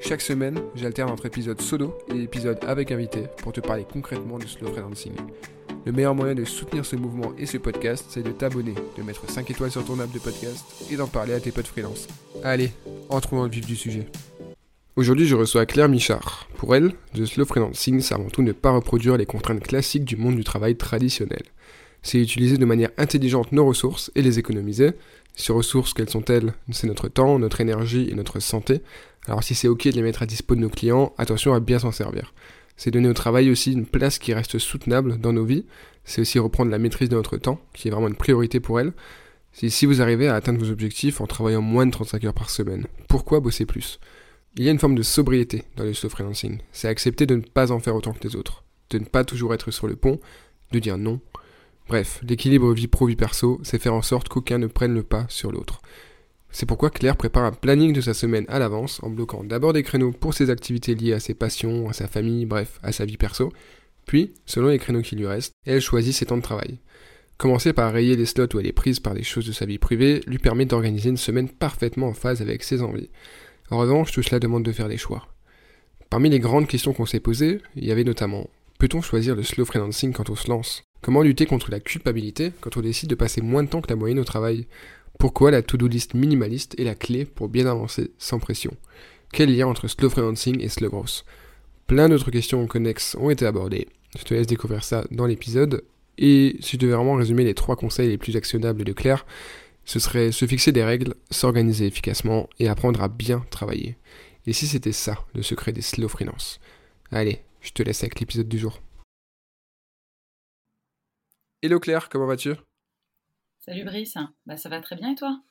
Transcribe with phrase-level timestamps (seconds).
[0.00, 4.46] Chaque semaine, j'alterne entre épisodes solo et épisodes avec invité pour te parler concrètement du
[4.46, 5.12] slow freelancing.
[5.84, 9.28] Le meilleur moyen de soutenir ce mouvement et ce podcast, c'est de t'abonner, de mettre
[9.28, 12.06] 5 étoiles sur ton app de podcast et d'en parler à tes potes freelance.
[12.44, 12.70] Allez,
[13.08, 14.06] entrons dans le vif du sujet.
[14.96, 16.48] Aujourd'hui, je reçois Claire Michard.
[16.56, 20.16] Pour elle, le slow freelancing, c'est avant tout ne pas reproduire les contraintes classiques du
[20.16, 21.42] monde du travail traditionnel.
[22.02, 24.92] C'est utiliser de manière intelligente nos ressources et les économiser.
[25.34, 26.52] Ces ressources, quelles sont-elles?
[26.72, 28.82] C'est notre temps, notre énergie et notre santé.
[29.26, 31.78] Alors si c'est ok de les mettre à dispo de nos clients, attention à bien
[31.78, 32.32] s'en servir.
[32.76, 35.66] C'est donner au travail aussi une place qui reste soutenable dans nos vies.
[36.04, 38.92] C'est aussi reprendre la maîtrise de notre temps, qui est vraiment une priorité pour elle.
[39.52, 42.50] C'est si vous arrivez à atteindre vos objectifs en travaillant moins de 35 heures par
[42.50, 42.86] semaine.
[43.08, 43.98] Pourquoi bosser plus?
[44.56, 46.58] Il y a une forme de sobriété dans le slow freelancing.
[46.72, 48.62] C'est accepter de ne pas en faire autant que les autres.
[48.90, 50.20] De ne pas toujours être sur le pont,
[50.72, 51.20] de dire non.
[51.88, 55.50] Bref, l'équilibre vie pro-vie perso, c'est faire en sorte qu'aucun ne prenne le pas sur
[55.50, 55.80] l'autre.
[56.50, 59.82] C'est pourquoi Claire prépare un planning de sa semaine à l'avance en bloquant d'abord des
[59.82, 63.16] créneaux pour ses activités liées à ses passions, à sa famille, bref, à sa vie
[63.16, 63.52] perso,
[64.06, 66.78] puis, selon les créneaux qui lui restent, elle choisit ses temps de travail.
[67.36, 69.78] Commencer par rayer les slots où elle est prise par des choses de sa vie
[69.78, 73.10] privée lui permet d'organiser une semaine parfaitement en phase avec ses envies.
[73.70, 75.28] En revanche, tout cela demande de faire des choix.
[76.10, 79.64] Parmi les grandes questions qu'on s'est posées, il y avait notamment Peut-on choisir le slow
[79.64, 80.84] freelancing quand on se lance?
[81.02, 83.96] Comment lutter contre la culpabilité quand on décide de passer moins de temps que la
[83.96, 84.66] moyenne au travail?
[85.18, 88.76] Pourquoi la to-do list minimaliste est la clé pour bien avancer sans pression?
[89.32, 91.24] Quel lien entre slow freelancing et slow growth
[91.88, 93.88] Plein d'autres questions connexes ont été abordées.
[94.16, 95.84] Je te laisse découvrir ça dans l'épisode.
[96.18, 99.26] Et si je devais vraiment résumer les trois conseils les plus actionnables de Claire,
[99.84, 103.96] ce serait se fixer des règles, s'organiser efficacement et apprendre à bien travailler.
[104.46, 106.60] Et si c'était ça, le secret des slow freelance?
[107.10, 108.80] Allez, je te laisse avec l'épisode du jour.
[111.60, 112.54] Hello Claire, comment vas-tu?
[113.68, 115.42] Salut Brice, bah, ça va très bien et toi?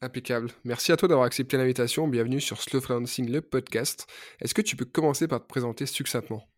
[0.00, 0.50] Impeccable.
[0.64, 2.08] Merci à toi d'avoir accepté l'invitation.
[2.08, 4.08] Bienvenue sur Slow Freelancing, le podcast.
[4.40, 6.48] Est-ce que tu peux commencer par te présenter succinctement?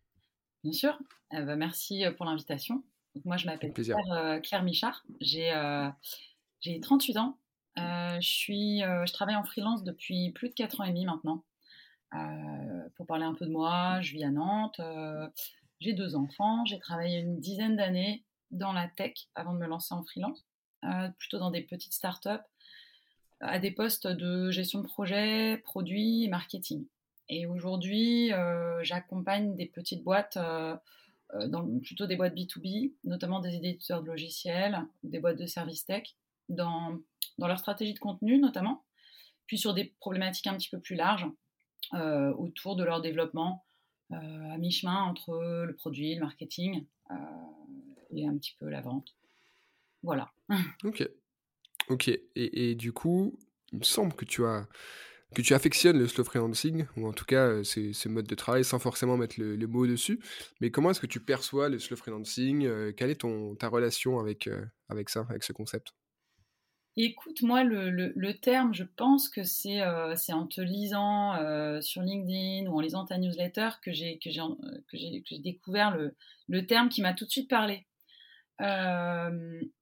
[0.63, 0.97] Bien sûr.
[1.31, 2.83] Eh ben, merci euh, pour l'invitation.
[3.25, 5.05] Moi, je m'appelle Claire, Claire, Michard.
[5.21, 5.91] J'ai euh,
[6.81, 7.37] 38 ans.
[7.77, 11.05] Euh, je, suis, euh, je travaille en freelance depuis plus de 4 ans et demi
[11.05, 11.43] maintenant.
[12.95, 14.81] pour parler un peu de moi, je vis à Nantes.
[15.79, 16.65] j'ai deux enfants.
[16.65, 20.43] J'ai travaillé une dizaine d'années dans la tech avant de me lancer en freelance.
[20.85, 22.29] Euh, plutôt dans des petites startups,
[23.39, 26.85] à des postes de gestion de projet, produits et marketing.
[27.27, 30.75] Et aujourd'hui, euh, j'accompagne des petites boîtes, euh,
[31.81, 36.15] plutôt des boîtes B2B, notamment des éditeurs de logiciels, des boîtes de services tech,
[36.49, 36.99] dans,
[37.39, 38.83] dans leur stratégie de contenu notamment,
[39.47, 41.27] puis sur des problématiques un petit peu plus larges
[42.37, 43.65] autour de leur développement
[44.11, 46.85] à mi-chemin entre le produit, le marketing
[48.11, 49.15] et un petit peu la vente.
[50.05, 50.31] Voilà.
[50.83, 51.07] Ok.
[51.89, 52.07] Ok.
[52.07, 53.37] Et, et, du coup,
[53.71, 54.67] il me semble que tu as
[55.33, 58.63] que tu affectionnes le slow freelancing, ou en tout cas euh, ce mode de travail
[58.63, 60.19] sans forcément mettre le, mot dessus.
[60.61, 64.19] Mais comment est-ce que tu perçois le slow freelancing euh, Quelle est ton, ta relation
[64.19, 65.93] avec, euh, avec ça, avec ce concept?
[66.95, 71.33] Écoute, moi, le, le, terme, je pense que c'est en te lisant
[71.81, 74.17] sur LinkedIn ou en lisant ta newsletter que j'ai
[75.43, 76.15] découvert le,
[76.47, 77.85] le terme qui m'a tout de suite parlé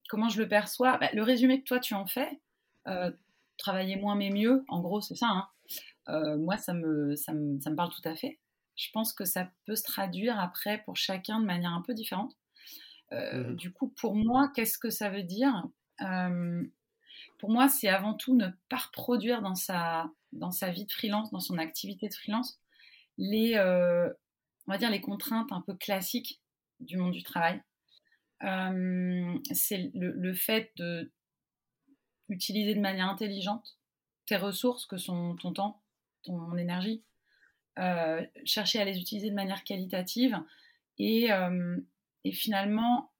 [0.09, 2.39] comment je le perçois bah, Le résumé que toi tu en fais,
[3.57, 5.27] travailler moins mais mieux, en gros c'est ça.
[6.07, 6.37] Hein.
[6.37, 8.39] moi ça me, ça, me, ça me parle tout à fait.
[8.75, 12.33] Je pense que ça peut se traduire après pour chacun de manière un peu différente.
[13.11, 15.67] Mmh du coup, pour moi, qu'est-ce que ça veut dire?
[17.37, 21.29] Pour moi, c'est avant tout ne pas reproduire dans sa, dans sa vie de freelance,
[21.31, 22.59] dans son activité de freelance,
[23.17, 26.41] les, on va dire les contraintes un peu classiques
[26.79, 27.61] du monde du travail
[28.43, 31.11] c'est le, fait de
[32.29, 33.77] utiliser de manière intelligente
[34.25, 35.81] tes ressources que sont ton temps,
[36.23, 37.03] ton énergie,
[38.45, 40.37] chercher à les utiliser de manière qualitative
[40.97, 41.29] et,
[42.23, 43.11] et finalement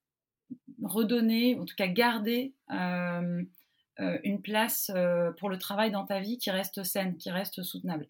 [0.82, 4.90] redonner, en tout cas garder une place
[5.38, 8.08] pour le travail dans ta vie qui reste saine, qui reste soutenable.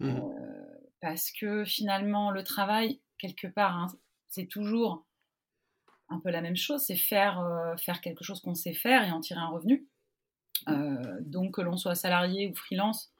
[0.00, 0.20] Mmh.
[1.00, 3.86] parce que finalement, le travail, quelque part, hein,
[4.26, 5.06] c'est toujours
[6.08, 9.10] un peu la même chose, c'est faire, euh, faire quelque chose qu'on sait faire et
[9.10, 9.86] en tirer un revenu.
[10.68, 13.12] Euh, donc que l'on soit salarié ou freelance,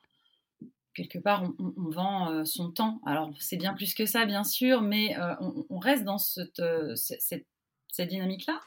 [0.95, 3.01] quelque part, on, vend son temps.
[3.05, 6.63] Alors, c'est bien plus que ça, bien sûr, mais on, reste dans cette,
[6.95, 7.47] cette,
[7.99, 8.61] dynamique-là.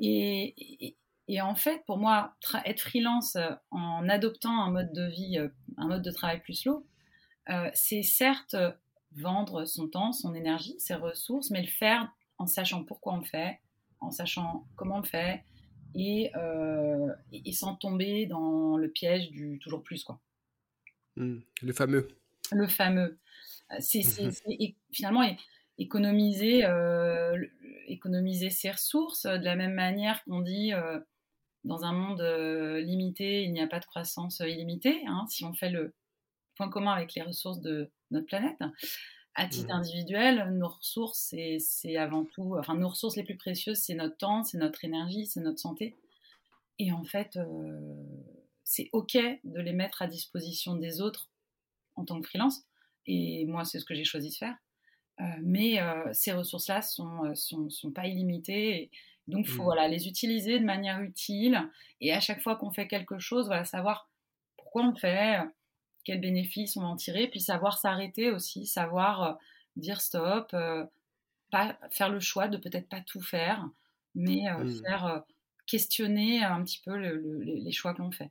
[0.00, 0.56] Et,
[1.42, 2.34] en fait, pour moi,
[2.64, 3.36] être freelance
[3.70, 5.38] en adoptant un mode de vie,
[5.76, 6.86] un mode de travail plus slow,
[7.74, 8.56] c'est certes
[9.16, 12.10] vendre son temps, son énergie, ses ressources, mais le faire
[12.42, 13.60] en sachant pourquoi on le fait,
[14.00, 15.44] en sachant comment on le fait,
[15.96, 20.04] euh, et, sans tomber dans le piège du toujours plus.
[20.04, 20.20] Quoi.
[21.16, 22.08] Hmm, le fameux.
[22.50, 23.18] Le fameux.
[23.70, 24.02] Euh, c'est
[24.92, 25.22] finalement
[25.78, 27.38] économiser, euh,
[27.86, 30.72] économiser ses ressources de la même manière qu'on dit
[31.64, 32.22] dans un monde
[32.84, 35.02] limité, il n'y a pas de croissance illimitée.
[35.06, 35.94] Hein, si on fait le
[36.56, 38.58] point commun avec les ressources de notre planète.
[39.34, 39.78] À titre mmh.
[39.78, 44.44] individuel, nos ressources, c'est avant tout, enfin nos ressources les plus précieuses, c'est notre temps,
[44.44, 45.96] c'est notre énergie, c'est notre santé.
[46.78, 48.04] Et en fait, euh,
[48.62, 51.30] c'est OK de les mettre à disposition des autres
[51.96, 52.62] en tant que freelance.
[53.06, 54.56] Et moi, c'est ce que j'ai choisi de faire.
[55.20, 58.90] Euh, mais euh, ces ressources-là sont, sont, sont, pas illimitées.
[59.28, 59.64] donc, il faut mmh.
[59.64, 61.70] voilà, les utiliser de manière utile.
[62.02, 64.10] Et à chaque fois qu'on fait quelque chose, voilà, savoir
[64.56, 65.38] pourquoi on le fait,
[66.04, 69.32] quels bénéfices on va en tirer, puis savoir s'arrêter aussi, savoir euh,
[69.76, 70.84] dire stop, euh,
[71.50, 73.68] pas faire le choix de peut-être pas tout faire,
[74.14, 74.82] mais euh, mmh.
[74.84, 75.24] faire
[75.66, 78.30] questionner un petit peu les choix que l'on fait.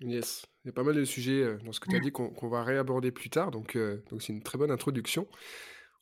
[0.00, 2.48] Yes, il y a pas mal de sujets dans ce que tu as dit qu'on
[2.48, 3.76] va réaborder plus tard, donc
[4.08, 5.28] donc c'est une très bonne introduction.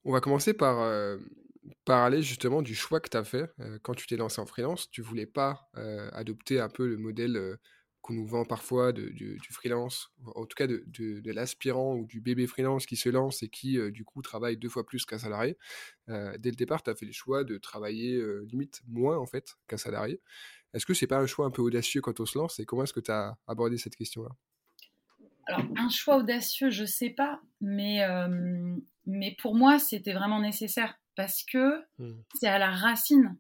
[0.05, 0.89] On va commencer par
[1.85, 3.51] parler justement du choix que tu as fait
[3.83, 4.89] quand tu t'es lancé en freelance.
[4.91, 5.69] Tu voulais pas
[6.13, 7.59] adopter un peu le modèle
[8.09, 12.23] qu'on nous vend parfois de, du, freelance, en tout cas de, de, l'aspirant ou du
[12.23, 15.19] bébé freelance qui se lance et qui, euh, du coup, travaille deux fois plus qu'un
[15.19, 15.59] salarié.
[16.09, 19.27] Euh, dès le départ, tu as fait le choix de travailler euh, limite moins, en
[19.27, 20.23] fait, qu'un salarié.
[20.73, 22.85] Est-ce que c'est pas un choix un peu audacieux quand on se lance et comment
[22.85, 24.31] est-ce que tu as abordé cette question-là?
[25.45, 28.01] Alors, un choix audacieux, je sais pas, mais,
[29.07, 32.13] mais pour moi, c'était vraiment nécessaire parce que mmh.
[32.35, 33.37] c'est à la racine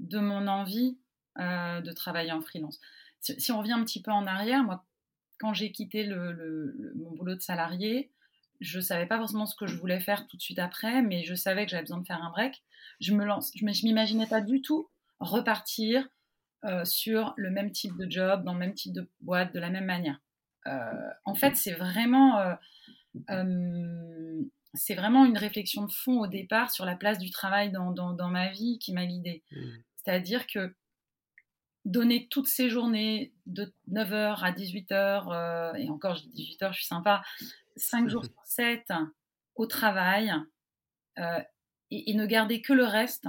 [0.00, 0.98] de mon envie
[1.38, 2.78] de travailler en freelance
[3.20, 4.84] si, on revient un petit peu en arrière, moi,
[5.38, 8.10] quand j'ai quitté le, mon boulot de salarié,
[8.60, 11.34] je savais pas forcément ce que je voulais faire tout de suite après, mais je
[11.34, 12.62] savais que j'avais besoin de faire un break.
[13.00, 14.88] Je me lance, je m'imaginais pas du tout
[15.20, 16.08] repartir
[16.64, 19.70] euh, sur le même type de job, dans le même type de boîte, de la
[19.70, 20.20] même manière.
[20.66, 22.56] Euh, en fait, c'est vraiment,
[23.28, 24.42] euh,
[24.74, 28.28] c'est vraiment une réflexion de fond au départ sur la place du travail dans, dans
[28.28, 29.42] ma vie qui m'a guidée.
[29.52, 29.58] Mmh.
[29.96, 30.74] C'est-à-dire que
[31.86, 37.22] donner toutes ces journées de 9h à 18h, euh, et encore 18h, je suis sympa,
[37.76, 38.92] 5 jours sur 7
[39.54, 40.32] au travail,
[41.18, 41.40] euh,
[41.92, 43.26] et, ne garder que le reste,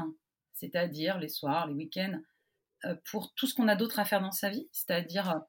[0.53, 2.19] c'est-à-dire les soirs, les week-ends,
[2.85, 5.39] euh, pour tout ce qu'on a d'autre à faire dans sa vie, c'est-à-dire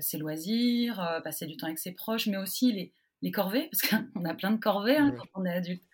[0.00, 4.24] ses loisirs, passer du temps avec ses proches, mais aussi les, les corvées, parce qu'on
[4.24, 5.84] a plein de corvées hein, quand on est adulte.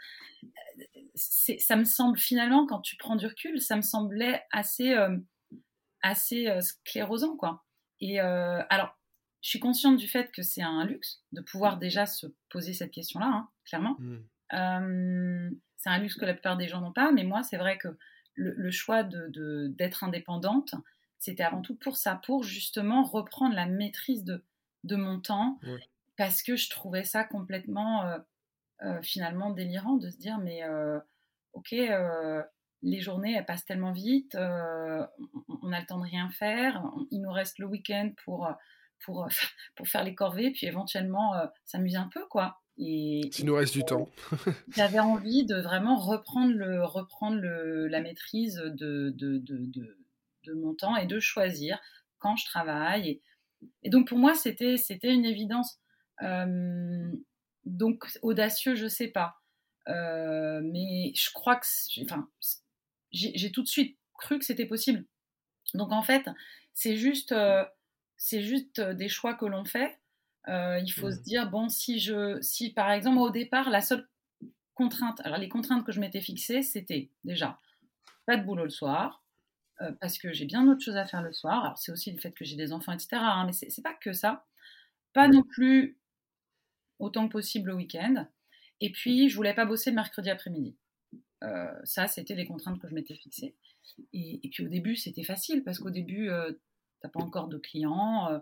[1.16, 4.94] ça me semble finalement, quand tu prends du recul, ça me semblait assez
[6.02, 7.64] assez euh, sclérosant, quoi.
[8.00, 8.96] Et euh, alors,
[9.42, 12.90] je suis consciente du fait que c'est un luxe de pouvoir déjà se poser cette
[12.90, 13.96] question-là, hein, clairement.
[13.98, 14.16] Mmh.
[14.54, 17.78] Euh, c'est un luxe que la plupart des gens n'ont pas, mais moi, c'est vrai
[17.78, 17.88] que
[18.34, 20.74] le, choix d'être de, d'être indépendante,
[21.18, 24.44] c'était avant tout pour ça, pour justement reprendre la maîtrise de,
[24.84, 25.58] de mon temps,
[26.16, 28.10] parce que je trouvais ça complètement,
[29.02, 30.62] finalement, délirant de se dire, mais
[31.52, 31.74] ok,
[32.82, 35.06] les journées, elles passent tellement vite, euh,
[35.62, 38.52] on a le temps de rien faire, il nous reste le week-end pour, euh,
[39.04, 39.28] pour, euh,
[39.76, 41.34] pour faire les corvées, puis éventuellement
[41.64, 42.60] s'amuser un peu, quoi.
[42.78, 44.08] Et, nous reste du temps.
[44.74, 49.66] J'avais envie de vraiment reprendre, le, reprendre le, la maîtrise de, de, de,
[50.44, 51.78] de, mon temps et de choisir
[52.18, 53.20] quand je travaille.
[53.82, 55.78] Et, donc pour moi, c'était une évidence.
[57.66, 59.34] donc audacieux, je sais pas.
[59.86, 61.66] mais je crois que,
[62.02, 62.26] enfin,
[63.12, 65.04] j'ai tout de suite cru que c'était possible.
[65.74, 66.28] Donc en fait,
[66.74, 67.64] c'est juste, euh,
[68.16, 69.98] c'est juste euh, des choix que l'on fait.
[70.48, 74.08] Euh, il faut se dire bon, si je, si par exemple au départ la seule
[74.74, 77.58] contrainte, alors les contraintes que je m'étais fixées, c'était déjà
[78.26, 79.22] pas de boulot le soir,
[80.00, 81.64] parce que j'ai bien d'autres choses à faire le soir.
[81.64, 83.08] Alors c'est aussi le fait que j'ai des enfants, etc.
[83.14, 84.46] Hein, mais c'est pas que ça.
[85.12, 85.98] Pas non plus
[86.98, 88.26] autant que possible le week-end.
[88.80, 90.76] Et puis je voulais pas bosser le mercredi après-midi.
[91.42, 93.54] Euh, ça, c'était les contraintes que je m'étais fixées.
[94.12, 96.58] Et, puis au début, c'était facile parce qu'au début, euh, tu
[97.04, 98.30] n'as pas encore de clients.
[98.30, 98.38] Euh,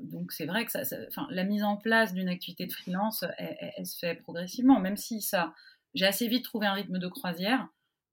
[0.00, 0.82] donc c'est vrai que ça,
[1.30, 5.54] la mise en place d'une activité de freelance, elle, se fait progressivement, même si ça,
[5.94, 7.68] j'ai assez vite trouvé un rythme de croisière.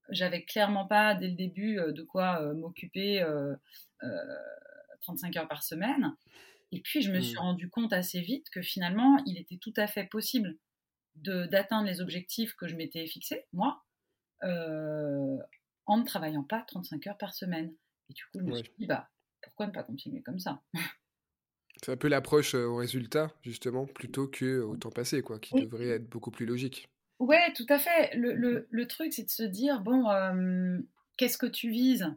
[0.10, 3.26] J'avais clairement pas dès le début de quoi m'occuper
[5.02, 6.16] 35 heures par semaine.
[6.72, 7.40] Et puis, je me suis mmh.
[7.40, 10.58] rendu compte assez vite que finalement, il était tout à fait possible
[11.16, 13.84] d'atteindre les objectifs que je m'étais fixés, moi,
[14.44, 15.38] euh,
[15.86, 17.74] en ne travaillant pas 35 heures par semaine.
[18.10, 19.10] Et du coup, je me suis dit, bah,
[19.42, 20.62] pourquoi ne pas continuer comme ça?
[21.82, 26.08] C'est un peu l'approche au résultat, justement, plutôt qu'au temps passé, quoi, qui devrait être
[26.10, 26.88] beaucoup plus logique.
[27.20, 28.16] Ouais, tout à fait.
[28.16, 30.06] Le, le, le truc, c'est de se dire, bon,
[31.18, 32.14] qu'est-ce que tu vises?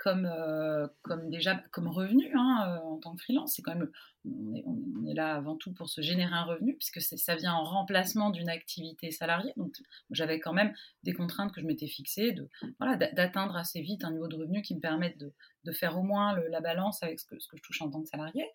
[0.00, 3.52] Comme, euh, comme déjà comme revenu hein, euh, en tant que freelance.
[3.54, 3.90] C'est quand même,
[4.24, 7.52] on est, on est, là avant tout pour se générer un revenu, puisque ça vient
[7.52, 9.52] en remplacement d'une activité salariée.
[9.58, 9.74] Donc
[10.10, 14.12] j'avais quand même des contraintes que je m'étais fixées, de, voilà, d'atteindre assez vite un
[14.12, 17.26] niveau de revenu qui me permette de, de faire au moins la balance avec ce
[17.26, 18.46] que, ce que, je touche en tant que salarié.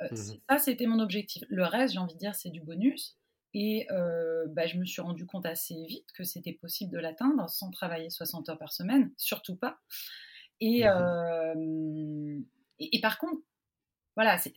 [0.00, 1.42] Euh, mmh ça, c'était mon objectif.
[1.48, 3.18] Le reste, j'ai envie de dire, c'est du bonus.
[3.52, 3.88] Et
[4.50, 8.10] bah, je me suis rendu compte assez vite que c'était possible de l'atteindre sans travailler
[8.10, 9.80] 60 heures par semaine, surtout pas.
[10.60, 12.42] Mmh
[12.80, 13.42] et, et, par contre,
[14.16, 14.54] voilà, c'est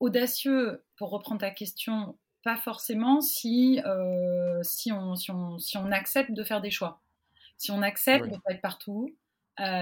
[0.00, 3.80] audacieux, pour reprendre ta question, pas forcément si,
[4.62, 7.02] si, on, si, on, si, on, accepte de faire des choix.
[7.58, 9.14] Si on accepte de ne pas être partout,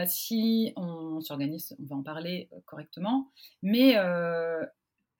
[0.06, 3.30] si on, s'organise, on va en parler correctement,
[3.62, 3.96] mais il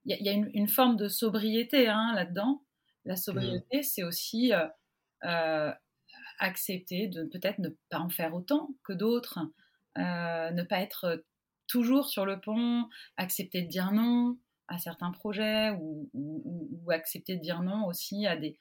[0.05, 2.63] y, a une, une, forme de sobriété hein, là-dedans.
[3.05, 3.19] La mmh.
[3.19, 4.53] sobriété, c'est aussi
[6.39, 9.66] accepter de peut-être ne pas en faire autant que d'autres, euh,
[9.97, 11.25] ne pas être
[11.67, 14.39] toujours sur le pont, accepter de dire non
[14.69, 16.11] à certains projets ou,
[16.91, 18.59] accepter de dire non aussi à des,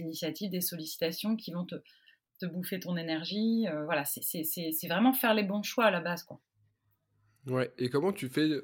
[0.00, 3.66] initiatives, des sollicitations qui vont te, bouffer ton énergie.
[3.68, 6.26] Euh, voilà, c'est vraiment faire les bons choix à la base.
[7.46, 8.60] Ouais, et comment tu fais,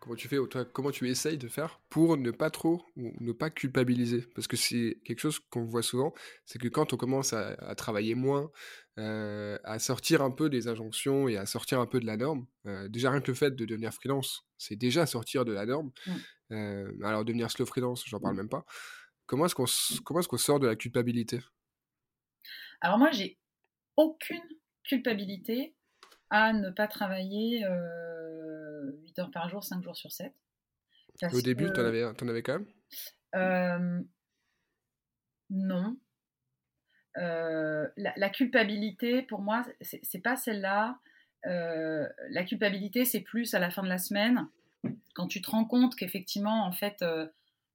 [0.00, 3.32] comment tu fais, toi, comment tu essayes de faire pour ne pas trop ou ne
[3.32, 4.22] pas culpabiliser?
[4.34, 6.14] Parce que c'est quelque chose qu'on voit souvent,
[6.46, 8.50] c'est que quand on commence à, travailler moins,
[8.98, 12.46] euh, à sortir un peu des injonctions et à sortir un peu de la norme,
[12.66, 15.90] euh, déjà rien que le fait de devenir freelance, c'est déjà sortir de la norme.
[16.06, 16.12] Mmh.
[16.52, 18.38] Euh, alors devenir slow freelance, j'en parle mmh.
[18.38, 18.64] même pas.
[19.26, 19.66] Comment est-ce qu'on
[20.04, 21.40] comment est-ce qu'on sort de la culpabilité?
[22.80, 23.38] Alors moi, j'ai
[23.96, 24.40] aucune
[24.84, 25.74] culpabilité
[26.30, 30.32] à ne pas travailler 8 euh, heures par jour, 5 jours sur 7.
[31.32, 32.66] Au début, tu en, avais, en avais quand même?
[33.34, 34.00] Euh,
[35.50, 35.96] Non.
[37.16, 40.98] Euh, la, culpabilité, pour moi, c'est pas celle-là.
[41.44, 44.46] la culpabilité, c'est plus à la fin de la semaine,
[45.14, 47.04] quand tu te rends compte qu'effectivement, en fait,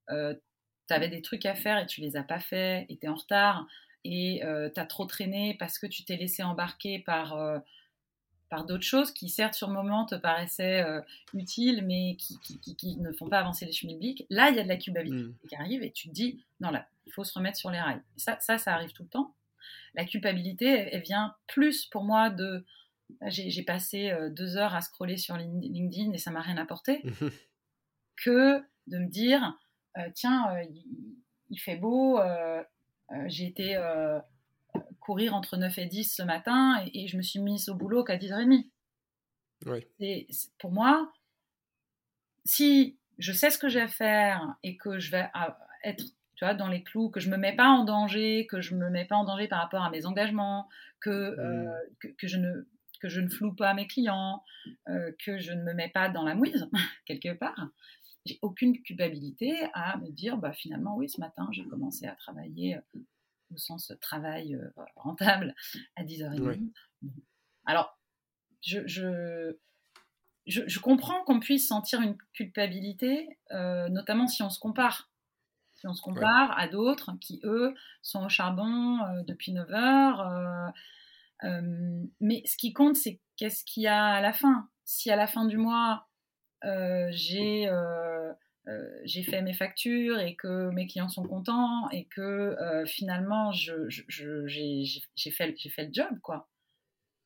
[0.08, 3.08] tu avais des trucs à faire et tu les as pas fait, et tu es
[3.08, 3.66] en retard,
[4.04, 4.40] et
[4.74, 7.62] tu as trop traîné parce que tu t'es laissé embarquer par
[8.54, 11.00] par d'autres choses qui, certes, sur le moment, te paraissaient euh,
[11.32, 14.24] utiles, mais qui, qui, ne font pas avancer les chemins bibliques.
[14.30, 15.48] Là, il y a de la culpabilité mm.
[15.48, 18.00] qui arrive et tu te dis, non, là, il faut se remettre sur les rails.
[18.16, 19.34] Ça, ça, ça arrive tout le temps.
[19.94, 22.64] La culpabilité, elle, vient plus pour moi de.
[23.26, 27.02] J'ai passé euh, deux heures à scroller sur LinkedIn et ça m'a rien apporté,
[28.24, 29.58] que de me dire,
[29.98, 30.46] euh, tiens,
[31.50, 32.20] il, fait beau,
[33.26, 33.76] j'ai été
[35.04, 38.16] courir entre 9 et 10 ce matin et, je me suis mise au boulot qu'à
[38.16, 38.66] 10h30.
[40.00, 40.26] Et
[40.58, 41.12] pour moi,
[42.44, 45.28] si je sais ce que j'ai à faire et que je vais
[45.84, 46.04] être
[46.36, 48.74] tu vois, dans les clous, que je ne me mets pas en danger, que je
[48.74, 50.68] ne me mets pas en danger par rapport à mes engagements,
[51.00, 51.72] que, euh,
[52.18, 52.66] que, je, ne,
[53.00, 54.42] que je ne floue pas mes clients,
[54.88, 56.68] euh, que je ne me mets pas dans la mouise,
[57.06, 57.68] quelque part,
[58.26, 62.78] j'ai aucune culpabilité à me dire, bah, finalement, oui, ce matin, j'ai commencé à travailler
[63.54, 65.54] au sens travail euh, rentable
[65.96, 66.72] à 10h30.
[67.64, 67.98] Alors,
[68.60, 69.56] je, je,
[70.46, 75.10] je, comprends qu'on puisse sentir une culpabilité, euh, notamment si on se compare.
[75.74, 80.72] Si on se compare à d'autres qui, eux, sont au charbon euh, depuis 9 heures.
[82.20, 84.68] mais ce qui compte, c'est qu'est-ce qu'il y a à la fin.
[84.84, 86.08] Si à la fin du mois,
[87.10, 88.32] j'ai euh,
[89.04, 93.88] j'ai fait mes factures et que mes clients sont contents et que euh, finalement je,
[93.88, 96.48] j'ai fait, fait le job quoi.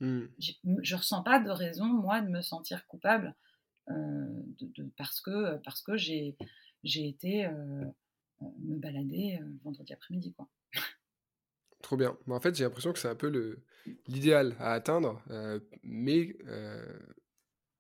[0.00, 0.26] Hmm.
[0.38, 3.35] Je ressens pas de raison moi de me sentir coupable
[3.90, 4.26] euh,
[4.61, 6.37] de, parce que parce que j'ai
[6.85, 10.49] été me balader vendredi après-midi quoi.
[11.83, 12.18] Trop bien.
[12.28, 13.61] en fait, j'ai l'impression que c'est un peu
[14.09, 15.23] l'idéal à atteindre,
[15.85, 16.37] mais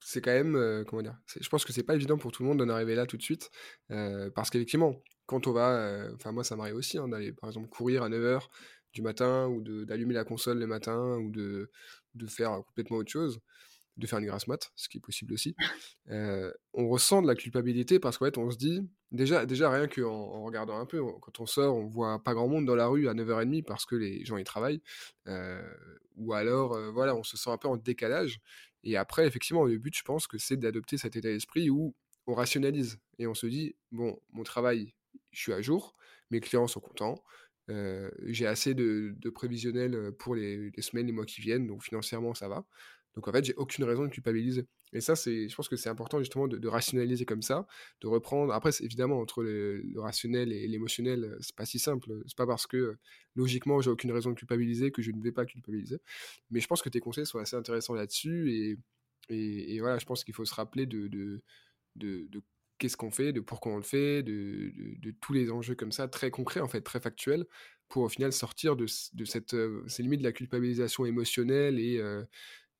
[0.00, 2.48] c'est quand même, euh, comment dire, je pense que c'est pas évident pour tout le
[2.48, 3.50] monde d'en arriver là tout de suite,
[3.90, 4.94] euh, parce qu'effectivement,
[5.26, 8.08] quand on va, euh, enfin moi ça m'arrive aussi hein, d'aller par exemple courir à
[8.08, 8.48] 9h
[8.92, 11.70] du matin, ou d'allumer la console le matin, ou de,
[12.14, 13.38] de, faire complètement autre chose,
[13.98, 15.54] de faire une grasse mat, ce qui est possible aussi,
[16.08, 18.80] on ressent de la culpabilité parce qu'en fait on se dit,
[19.12, 22.48] déjà, déjà rien qu'en en regardant un peu, quand on sort, on voit pas grand
[22.48, 24.80] monde dans la rue à 9h30 parce que les gens y travaillent,
[26.16, 28.40] ou alors voilà, on se sent un peu en décalage,
[28.84, 31.94] et après, effectivement, le but, je pense que c'est d'adopter cet état d'esprit où,
[32.26, 34.92] on rationalise et on se dit bon, mon travail,
[35.32, 35.96] je suis à jour,
[36.30, 37.24] mes clients sont contents,
[38.26, 42.48] j'ai assez de, prévisionnel pour les, les, semaines, les mois qui viennent, donc financièrement ça
[42.48, 42.66] va.
[43.14, 44.66] Donc en fait, j'ai aucune raison de culpabiliser.
[44.92, 47.66] Et ça, c'est, je pense que c'est important justement de, rationaliser comme ça,
[48.00, 48.52] de reprendre.
[48.52, 52.22] Après, évidemment, entre le, rationnel et l'émotionnel, c'est pas si simple.
[52.26, 52.96] C'est pas parce que
[53.34, 55.98] logiquement, j'ai aucune raison de culpabiliser que je ne vais pas culpabiliser.
[56.50, 58.52] Mais je pense que tes conseils sont assez intéressants là-dessus.
[58.52, 61.42] Et, et, voilà, je pense qu'il faut se rappeler de, de,
[61.96, 62.42] de,
[62.78, 66.08] qu'est-ce qu'on fait, de pourquoi on le fait, de, de, tous les enjeux comme ça,
[66.08, 67.44] très concrets, en fait, très factuels,
[67.88, 72.00] pour au final sortir de, de cette, ces limites de la culpabilisation émotionnelle et,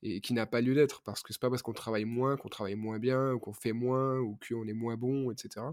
[0.02, 2.49] et qui n'a pas lieu d'être parce que c'est pas parce qu'on travaille moins qu'on
[2.49, 5.67] travaille moins bien ou qu'on fait moins ou qu'on est moins bon, etc.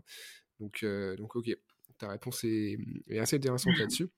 [0.60, 1.50] Donc, euh, donc ok,
[1.98, 2.78] ta réponse est,
[3.20, 4.10] assez intéressante là-dessus.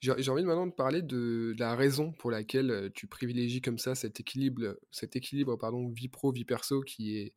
[0.00, 3.96] J'ai envie maintenant de parler de, la raison pour laquelle euh, tu privilégies comme ça
[3.96, 7.34] cet équilibre, cet équilibre pardon, vie pro, vie perso qui est,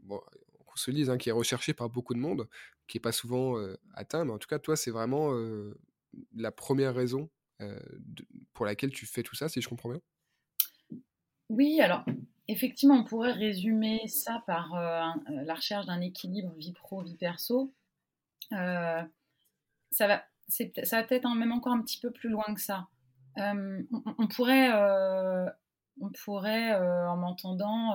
[0.00, 0.20] bon,
[0.68, 2.48] on se dise, hein, qui est recherché par beaucoup de monde,
[2.86, 5.32] qui est pas souvent euh, atteint, mais en tout cas, toi, c'est vraiment
[6.34, 7.28] la première raison
[8.54, 10.00] pour laquelle tu fais tout ça, si je comprends bien?
[11.52, 12.02] Oui, alors
[12.48, 17.18] effectivement, on pourrait résumer ça par euh, euh, la recherche d'un équilibre vie pro, vie
[17.18, 17.74] perso.
[18.52, 19.02] Euh,
[19.90, 20.64] ça va, ça
[20.96, 22.88] va peut-être même encore un petit peu plus loin que ça.
[23.36, 24.70] On, pourrait,
[26.00, 27.94] on pourrait en m'entendant,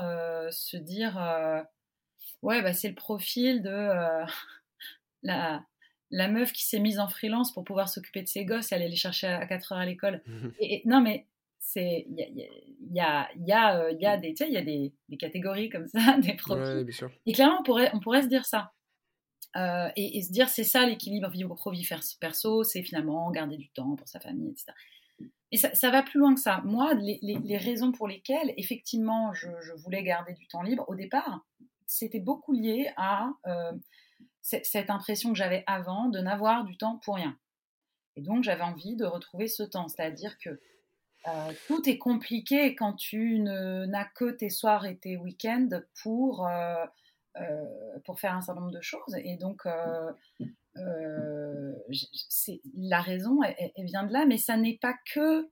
[0.52, 1.16] se dire
[2.44, 3.92] ouais, bah, c'est le profil de
[5.24, 5.64] la,
[6.12, 8.88] la meuf qui s'est mise en freelance pour pouvoir s'occuper de ses gosses et aller
[8.90, 10.22] les chercher à 4 heures à l'école.
[10.60, 11.26] et, non, mais
[11.60, 12.18] c'est il
[12.92, 15.88] y a, y, a, euh, y, a, des il y a des, des, catégories comme
[15.88, 16.88] ça des profils
[17.26, 18.72] et clairement on pourrait on pourrait se dire ça.
[19.56, 21.88] Euh, et, se dire c'est ça l'équilibre vie pro vie
[22.20, 24.66] perso c'est finalement garder du temps pour sa famille etc
[25.52, 26.62] et ça, ça va plus loin que ça.
[26.66, 30.96] Moi les, les, raisons pour lesquelles effectivement je, je, voulais garder du temps libre au
[30.96, 31.46] départ
[31.88, 33.72] c'était beaucoup lié à euh,
[34.42, 37.38] cette impression que j'avais avant de n'avoir du temps pour rien.
[38.15, 39.88] Et donc j'avais envie de retrouver ce temps.
[39.88, 40.60] C'est à dire que
[41.28, 45.70] euh, tout est compliqué quand tu n'as que tes soirs et tes week-ends
[46.02, 46.86] pour, euh,
[47.38, 49.16] euh, pour faire un certain nombre de choses.
[49.24, 49.66] Et donc,
[52.76, 55.50] la raison, elle, vient de là, mais ça n'est pas que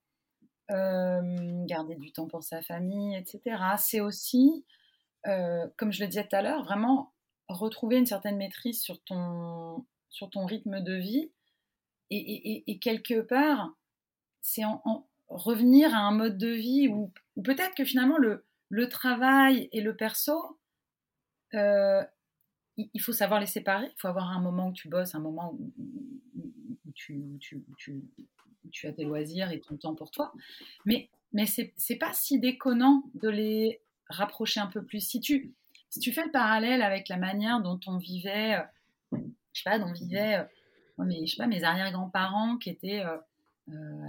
[1.68, 3.58] garder du temps pour sa famille, etc.
[3.78, 4.66] C'est aussi,
[5.24, 7.14] comme je le disais tout à l'heure, vraiment
[7.50, 11.32] retrouver une certaine maîtrise sur ton, sur ton rythme de vie.
[12.12, 13.74] Et, et quelque part,
[14.42, 17.12] c'est en, revenir à un mode de vie où,
[17.44, 18.46] peut-être que finalement le,
[18.90, 20.60] travail et le perso,
[21.54, 22.04] euh,
[22.78, 23.88] il faut savoir les séparer.
[23.88, 25.72] Il faut avoir un moment où tu bosses, un moment où,
[26.94, 27.40] tu,
[28.84, 30.34] as tes loisirs et ton temps pour toi.
[30.86, 35.00] Mais, mais c'est pas si déconnant de les rapprocher un peu plus.
[35.00, 35.54] Si tu,
[35.90, 39.18] si tu fais le parallèle avec la manière dont on vivait, euh,
[39.54, 40.46] je sais pas, dont vivaient,
[40.98, 43.04] euh, pas, mes arrière-grands-parents qui étaient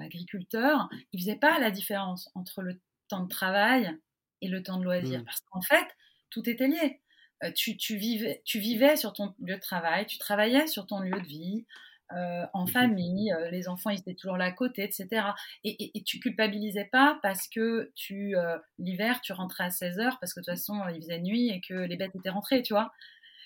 [0.00, 3.96] agriculteur, il faisait pas la différence entre le temps de travail
[4.42, 5.20] et le temps de loisir.
[5.20, 5.24] Mmh.
[5.24, 5.86] Parce qu'en fait,
[6.30, 7.00] tout était lié.
[7.44, 11.00] Euh, tu, tu, vivais, tu vivais sur ton lieu de travail, tu travaillais sur ton
[11.00, 11.66] lieu de vie,
[12.12, 15.26] euh, en mmh famille, les enfants ils étaient toujours là à côté, etc.
[15.64, 18.36] Et, et, tu culpabilisais pas parce que tu
[18.78, 21.60] l'hiver tu rentrais à 16 h parce que de toute façon il faisait nuit et
[21.60, 22.92] que les bêtes étaient rentrées, tu vois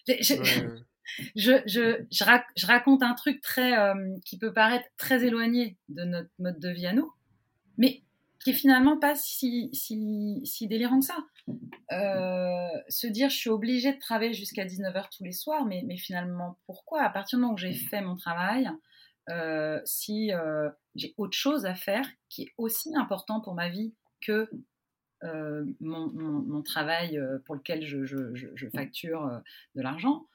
[0.07, 0.67] je, je,
[1.37, 6.71] je, raconte un truc très, euh, qui peut paraître très éloigné de notre mode de
[6.71, 7.13] vie à nous,
[7.79, 8.03] mais
[8.43, 9.71] qui est finalement pas si,
[10.63, 11.17] délirant que ça.
[11.93, 16.59] Euh, se dire je suis obligée de travailler jusqu'à 19h tous les soirs, mais, finalement
[16.67, 17.03] pourquoi?
[17.03, 18.71] À partir du moment où j'ai fait mon travail,
[19.29, 20.31] euh, si
[20.95, 24.49] j'ai autre chose à faire qui est aussi important pour ma vie que
[25.81, 29.43] mon, travail pour lequel je facture
[29.75, 30.27] de l'argent,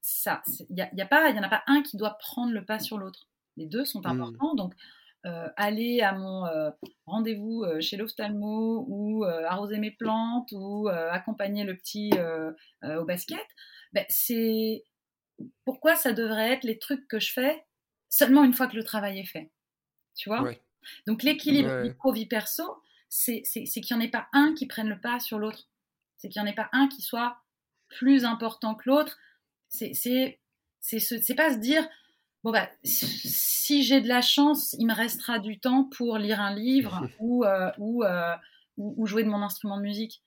[0.00, 2.18] ça, il y, a, y a pas, il y en a pas un qui doit
[2.18, 3.28] prendre le pas sur l'autre.
[3.56, 4.06] Les deux sont mmh.
[4.06, 4.54] importants.
[4.54, 4.74] Donc,
[5.26, 6.70] euh, aller à mon euh,
[7.04, 12.10] rendez-vous euh, chez l'ophtalmo ou arroser mes plantes ou accompagner le petit
[12.82, 13.44] au basket,
[13.92, 14.84] ben, c'est
[15.64, 17.64] pourquoi ça devrait être les trucs que je fais
[18.08, 19.50] seulement une fois que le travail est fait?
[20.14, 20.48] Tu vois?
[21.06, 25.00] Donc l'équilibre vie pro-vie perso, c'est qu'il n'y en ait pas un qui prenne le
[25.00, 25.68] pas sur l'autre.
[26.18, 27.36] C'est qu'il n'y en ait pas un qui soit
[27.88, 29.18] plus important que l'autre
[29.76, 30.38] c'est
[30.80, 31.86] c'est pas se dire
[32.42, 36.54] bon bah si j'ai de la chance, il me restera du temps pour lire un
[36.54, 38.34] livre ou, euh, euh,
[38.76, 40.22] ou, ou, jouer de mon instrument de musique.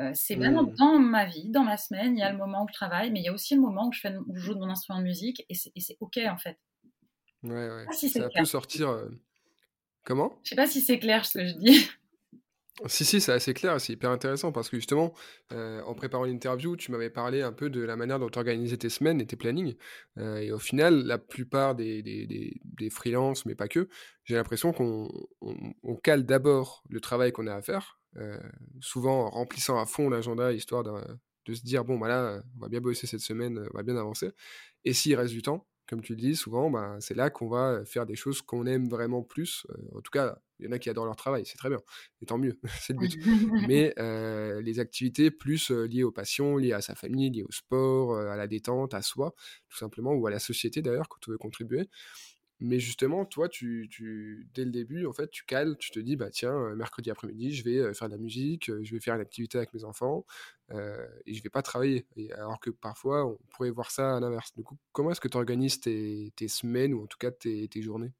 [0.00, 2.68] Euh, c'est vraiment dans ma vie, dans ma semaine, il y a le moment où
[2.68, 4.54] je travaille, mais il y a aussi le moment où je, fais, où je joue
[4.54, 6.58] de mon instrument de musique et c'est ok en fait.
[7.44, 7.86] Ouais, ouais.
[7.92, 9.06] Si ça peut sortir.
[10.02, 10.38] Comment?
[10.42, 11.88] Je sais pas si c'est clair ce que je dis.
[12.86, 15.14] Si, si, c'est assez clair, c'est hyper intéressant parce que justement,
[15.52, 18.76] euh, en préparant l'interview, tu m'avais parlé un peu de la manière dont tu organisais
[18.76, 19.76] tes semaines et tes plannings.
[20.18, 22.26] Euh, et au final, la plupart des, des,
[22.64, 23.88] des, freelances, mais pas que,
[24.24, 25.08] j'ai l'impression qu'on
[25.40, 28.40] on, cale d'abord le travail qu'on a à faire, euh,
[28.80, 30.90] souvent en remplissant à fond l'agenda, histoire de,
[31.46, 34.32] de, se dire, bon, bah on va bien bosser cette semaine, on va bien avancer.
[34.84, 37.84] Et s'il reste du temps, comme tu le dis, souvent, bah, c'est là qu'on va
[37.84, 39.66] faire des choses qu'on aime vraiment plus.
[39.94, 41.80] en tout cas, il y en a qui adorent leur travail, c'est très bien,
[42.22, 43.18] et tant mieux, c'est le but.
[43.68, 43.94] Mais
[44.62, 48.46] les activités plus liées aux passions, liées à sa famille, liées au sport, à la
[48.46, 49.34] détente, à soi,
[49.68, 51.88] tout simplement, ou à la société d'ailleurs, quand on veut contribuer,
[52.64, 56.30] mais justement, toi, tu, dès le début, en fait, tu cales, tu te dis, bah
[56.30, 59.14] tiens, euh, mercredi après-midi, je vais euh, faire de la musique, euh, je vais faire
[59.14, 60.24] une activité avec mes enfants,
[61.26, 62.06] et je vais pas travailler.
[62.36, 64.54] Alors que parfois, on pourrait voir ça à l'inverse.
[64.54, 68.12] Du coup, comment est-ce que tu organises tes, semaines, ou en tout cas tes, journées?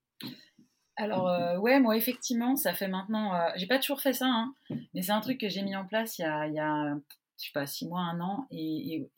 [0.96, 4.54] Alors ouais, moi effectivement, ça fait maintenant, j'ai pas toujours fait ça, hein,
[4.92, 7.00] mais c'est un truc que j'ai mis en place il y a, il y
[7.38, 9.08] je sais pas, six mois, un an, et,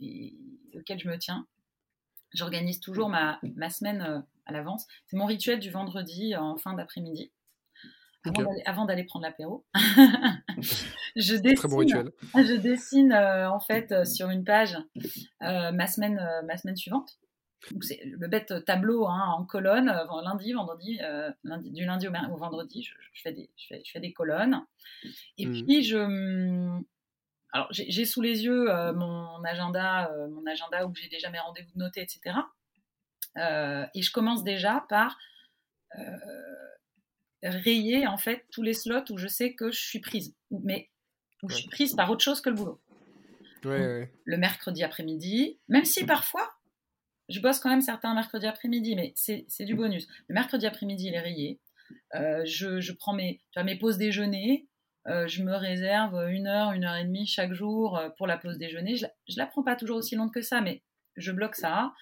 [0.77, 1.49] auquel je me tiens.
[2.33, 4.87] J'organise toujours ma semaine à l'avance.
[5.07, 7.33] C'est mon rituel du vendredi en fin d'après-midi.
[8.65, 9.65] Avant d'aller prendre l'apéro,
[11.17, 12.11] je dessine, Très bon rituel.
[12.35, 14.77] Je dessine euh, en fait euh, sur une page
[15.43, 17.19] euh, ma, semaine, ma semaine suivante.
[17.81, 19.93] C'est le bête tableau hein, en colonne,
[20.25, 21.01] lundi, vendredi,
[21.43, 24.61] lundi, du lundi au, vendredi, je, fais des, je, fais, je, fais, des colonnes.
[25.39, 25.65] Et mmh.
[25.65, 26.79] puis, je,
[27.53, 32.03] alors j'ai sous les yeux mon agenda, mon agenda où j'ai déjà mes rendez-vous notés,
[32.03, 32.37] etc.
[33.39, 35.19] Euh, et je commence déjà par
[35.99, 36.01] euh,
[37.43, 40.91] rayer en fait tous les slots où je sais que je suis prise, mais
[41.43, 42.81] où je suis prise par autre chose que le boulot.
[44.25, 46.53] Le mercredi après-midi, même si parfois
[47.29, 50.07] je bosse quand même certains mercredis après-midi, mais c'est du bonus.
[50.29, 51.61] Le mercredi après-midi, il est rayé.
[52.15, 54.69] Euh, je, je, prends mes, tu vois, mes pauses déjeuner.
[55.07, 58.97] je me réserve une heure, une heure et demie chaque jour pour la pause déjeuner.
[58.97, 60.85] Je, ne la prends pas toujours aussi longue que ça, mais
[61.17, 61.93] je bloque ça.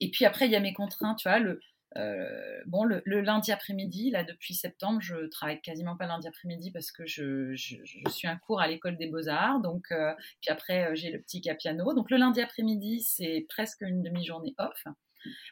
[0.00, 1.60] Et puis après, il y a mes contraintes, tu vois, le,
[1.96, 6.92] euh, bon, le, lundi après-midi, là, depuis septembre, je travaille quasiment pas lundi après-midi parce
[6.92, 7.76] que je, je,
[8.10, 9.60] suis un cours à l'école des beaux-arts.
[9.60, 11.94] Donc, euh, puis après, euh, j'ai le petit piano.
[11.94, 14.84] Donc, le lundi après-midi, c'est presque une demi-journée off.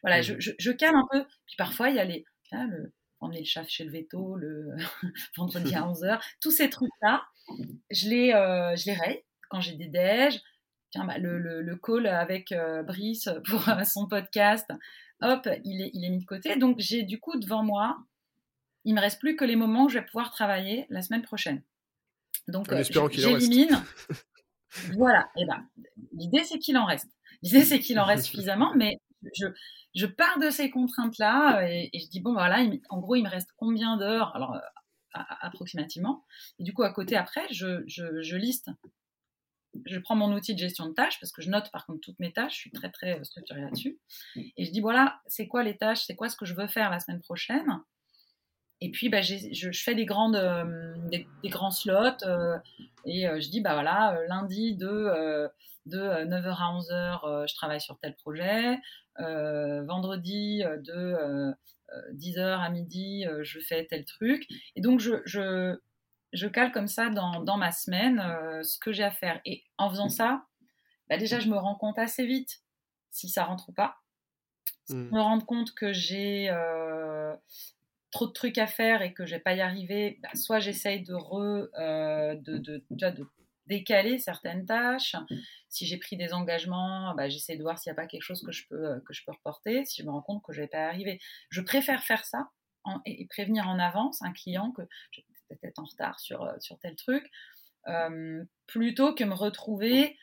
[0.03, 1.25] Voilà, je, je, calme un peu.
[1.47, 4.77] Puis parfois, il y a les, le, emmener le chat chez le veto, le
[5.37, 6.21] vendredi à 11h.
[6.41, 7.25] Tous ces trucs-là,
[7.91, 10.41] je les, je les raye quand j'ai des déj.
[11.05, 14.71] Bah, le, call avec euh, Brice pour euh, son podcast,
[15.21, 16.57] hop, il est, il est mis de côté.
[16.57, 17.99] Donc j'ai du coup devant moi,
[18.85, 21.63] il me reste plus que les moments où je vais pouvoir travailler la semaine prochaine.
[22.49, 23.83] Donc euh, j'élimine.
[24.95, 25.29] voilà.
[25.37, 25.67] Et ben,
[26.13, 27.11] l'idée c'est qu'il en reste.
[27.43, 28.99] L'idée c'est qu'il en reste suffisamment, mais
[29.35, 29.47] je,
[29.95, 33.51] je pars de ces contraintes-là et, je dis bon voilà, en gros il me reste
[33.57, 34.59] combien d'heures alors
[35.13, 36.25] approximativement.
[36.59, 38.71] Et du coup à côté après je, je, je liste
[39.85, 42.19] je prends mon outil de gestion de tâches parce que je note par contre toutes
[42.19, 43.99] mes tâches, je suis très très structurée là-dessus.
[44.57, 46.91] Et je dis voilà, c'est quoi les tâches, c'est quoi ce que je veux faire
[46.91, 47.81] la semaine prochaine?
[48.81, 52.59] Et puis bah, je, fais des, grandes, euh, des, grands slots euh,
[53.07, 55.49] et euh, je dis bah voilà, lundi de,
[55.87, 58.79] de 9h à 11h, je travaille sur tel projet.
[59.19, 61.55] vendredi de
[62.15, 64.47] 10h à midi, je fais tel truc.
[64.75, 65.77] Et donc je
[66.33, 69.41] je cale comme ça dans, ma semaine euh, ce que j'ai à faire.
[69.45, 70.45] Et en faisant ça,
[71.09, 72.63] bah, déjà, je me rends compte assez vite
[73.11, 73.97] si ça rentre ou pas.
[74.85, 75.11] Si je mmh.
[75.13, 77.35] me rends compte que j'ai euh,
[78.11, 81.03] trop de trucs à faire et que je vais pas y arriver, bah, soit j'essaye
[81.03, 83.27] de, euh, de, de, de,
[83.67, 85.17] décaler certaines tâches.
[85.69, 88.43] Si j'ai pris des engagements, bah, j'essaie de voir s'il n'y a pas quelque chose
[88.43, 90.69] que je peux, que je peux reporter, si je me rends compte que je vais
[90.69, 91.21] pas y arriver.
[91.51, 92.51] Je préfère faire ça
[93.05, 94.83] et, prévenir en avance un client que
[95.49, 97.31] peut-être en retard sur, euh, tel truc,
[97.89, 100.19] euh, plutôt que me retrouver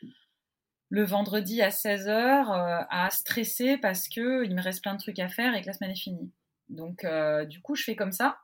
[0.90, 5.28] le vendredi à 16h euh, à stresser parce qu'il me reste plein de trucs à
[5.28, 6.30] faire et que la semaine est finie.
[6.68, 7.06] Donc,
[7.48, 8.38] du coup, je fais comme ça.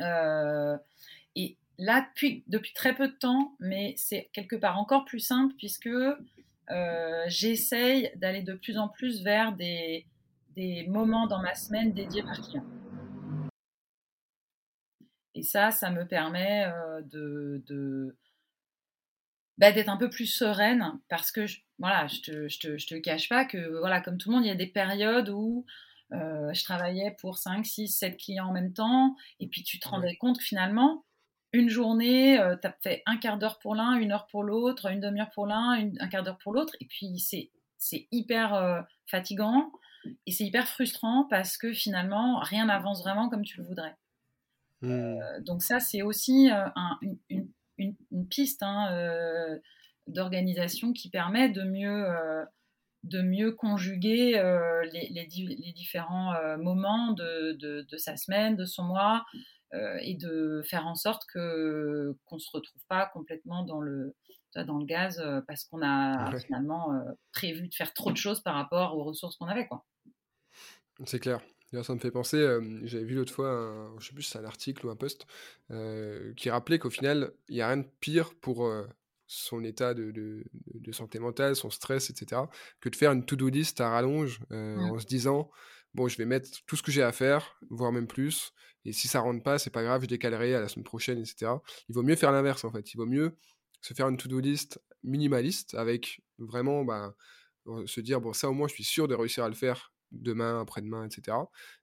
[0.00, 5.54] et là, depuis, depuis très peu de temps, mais c'est quelque part encore plus simple
[5.58, 5.90] puisque
[7.26, 10.06] j'essaye d'aller de plus en plus vers des,
[10.56, 12.64] des moments dans ma semaine dédiés par client.
[15.34, 16.66] Et ça, ça me permet
[17.12, 17.62] de,
[19.58, 22.86] bah, d'être un peu plus sereine parce que je, voilà, je te, je te, je
[22.86, 25.64] te cache pas que voilà, comme tout le monde, il y a des périodes où
[26.12, 29.88] euh, je travaillais pour 5, 6, 7 clients en même temps et puis tu te
[29.88, 31.04] rendais compte que finalement,
[31.52, 34.90] une journée, euh, tu as fait un quart d'heure pour l'un, une heure pour l'autre,
[34.90, 39.70] une demi-heure pour l'un, un quart d'heure pour l'autre et puis c'est, c'est hyper fatigant
[40.26, 43.96] et c'est hyper frustrant parce que finalement, rien n'avance vraiment comme tu le voudrais.
[44.84, 45.44] Mmh.
[45.44, 46.48] donc ça, c'est aussi
[47.30, 49.58] une, une, piste hein,
[50.06, 52.06] d'organisation qui permet de mieux
[53.04, 58.84] de mieux conjuguer euh, les, les, différents euh, moments de, de, sa semaine, de son
[58.84, 59.24] mois,
[59.74, 64.14] euh, et de faire en sorte que qu'on se retrouve pas complètement dans le
[64.54, 66.92] dans le gaz parce qu'on a finalement
[67.32, 69.84] prévu de faire trop de choses par rapport aux ressources qu'on avait quoi.
[71.06, 71.40] C'est clair.
[71.82, 72.38] Ça me fait penser,
[72.82, 75.26] j'avais vu l'autre fois, un, je sais plus si c'est un article ou un post,
[76.36, 78.70] qui rappelait qu'au final, il n'y a rien de pire pour
[79.26, 82.42] son état de, de, santé mentale, son stress, etc.,
[82.80, 84.90] que de faire une to-do list à rallonge mmh.
[84.90, 85.50] en se disant
[85.94, 88.52] bon, je vais mettre tout ce que j'ai à faire, voire même plus,
[88.84, 91.52] et si ça rentre pas, c'est pas grave, je décalerai à la semaine prochaine, etc.
[91.88, 92.92] Il vaut mieux faire l'inverse en fait.
[92.92, 93.36] Il vaut mieux
[93.80, 97.14] se faire une to-do list minimaliste avec vraiment bah,
[97.86, 100.60] se dire bon, ça au moins je suis sûr de réussir à le faire demain,
[100.60, 101.36] après-demain, etc.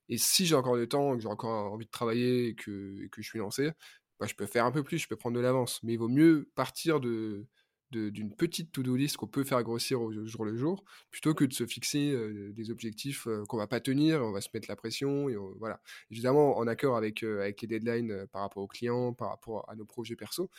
[0.10, 3.22] Et si j'ai encore du temps, que j'ai encore envie de travailler et que, que
[3.22, 3.72] je suis lancé,
[4.20, 5.82] bah, je peux faire un peu plus, je peux prendre de l'avance.
[5.84, 7.48] Mais il vaut mieux partir de
[7.92, 11.54] d'une petite to-do list qu'on peut faire grossir au jour le jour, plutôt que de
[11.54, 12.16] se fixer
[12.54, 15.82] des objectifs qu'on va pas tenir, on va se mettre la pression, et voilà.
[16.10, 19.86] Évidemment, en accord avec, avec les deadlines par rapport aux clients, par rapport à nos
[19.86, 20.50] projets perso.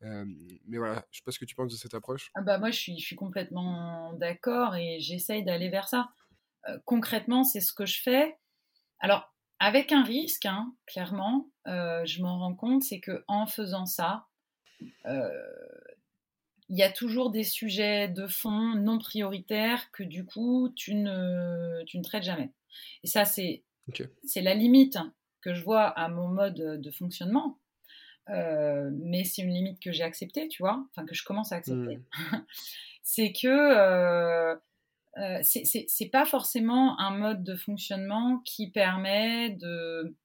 [0.00, 2.30] mais voilà, je sais pas ce que tu penses de cette approche.
[2.34, 6.10] Ah bah moi, je suis complètement d'accord et j'essaye d'aller vers ça.
[6.84, 8.36] Concrètement, c'est ce que je fais.
[9.00, 13.84] Alors, avec un risque, hein, clairement, euh, je m'en rends compte, c'est que en faisant
[13.84, 14.26] ça,
[15.04, 15.28] euh,
[16.70, 21.82] il y a toujours des sujets de fond non prioritaires que du coup tu ne,
[21.84, 22.52] tu ne traites jamais.
[23.04, 23.62] Et ça, c'est
[24.36, 24.98] la limite
[25.42, 27.58] que je vois à mon mode de fonctionnement.
[28.30, 31.56] Euh, mais c'est une limite que j'ai acceptée, tu vois, enfin que je commence à
[31.56, 31.96] accepter.
[31.96, 32.44] Hmm.
[33.02, 34.56] c'est que
[35.18, 40.16] euh, c'est pas forcément un mode de fonctionnement qui permet de,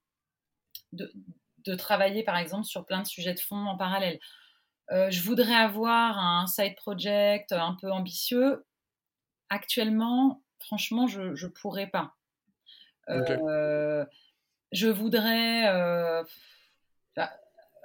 [0.93, 4.19] de, travailler, par exemple, sur plein de sujets de fond en parallèle.
[4.91, 8.63] Euh, je voudrais avoir un side project un peu ambitieux.
[9.49, 12.13] Actuellement, franchement, je ne pourrais pas.
[13.09, 14.05] Euh,
[14.71, 15.63] je voudrais
[17.15, 17.31] bah,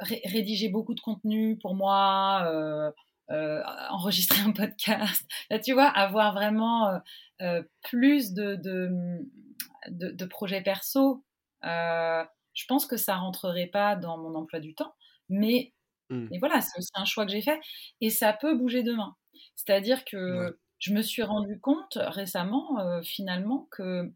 [0.01, 2.93] rédiger beaucoup de contenu pour moi
[3.31, 5.25] euh, enregistrer un podcast.
[5.65, 6.99] tu vois, avoir vraiment euh,
[7.43, 11.25] euh, plus de, de, projets perso.
[11.63, 14.95] je pense que ça rentrerait pas dans mon emploi du temps,
[15.29, 15.73] mais,
[16.09, 16.27] mmh.
[16.31, 17.61] mais voilà, c'est aussi un choix que j'ai fait
[18.01, 19.15] et ça peut bouger demain.
[19.55, 24.13] C'est-à-dire que je me suis rendu compte récemment, finalement, que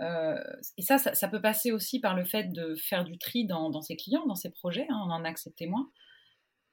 [0.00, 3.80] et ça, ça, peut passer aussi par le fait de faire du tri dans, dans
[3.80, 5.88] ses clients, dans ses projets, hein, on en a accepté moins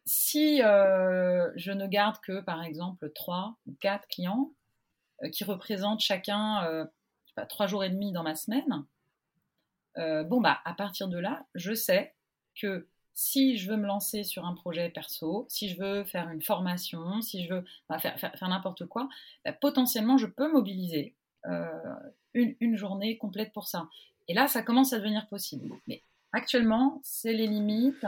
[0.05, 4.51] si euh, je ne garde que, par exemple, trois ou quatre clients
[5.23, 6.85] euh, qui représentent chacun euh,
[7.49, 8.85] trois jours et demi dans ma semaine,
[9.95, 12.15] bon, bah, à partir de là, je sais
[12.55, 16.41] que si je veux me lancer sur un projet perso, si je veux faire une
[16.41, 19.09] formation, si je veux bah, faire, n'importe quoi,
[19.45, 21.15] bah, potentiellement, je peux mobiliser
[22.33, 23.89] une, une journée complète pour ça.
[24.27, 25.69] Et là, ça commence à devenir possible.
[25.87, 28.05] Mais actuellement, c'est les limites.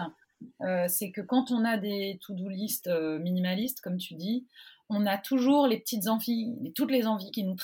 [0.62, 4.46] Euh, c'est que quand on a des to-do list euh, minimalistes, comme tu dis,
[4.90, 7.56] on a toujours les petites envies, toutes les envies qui nous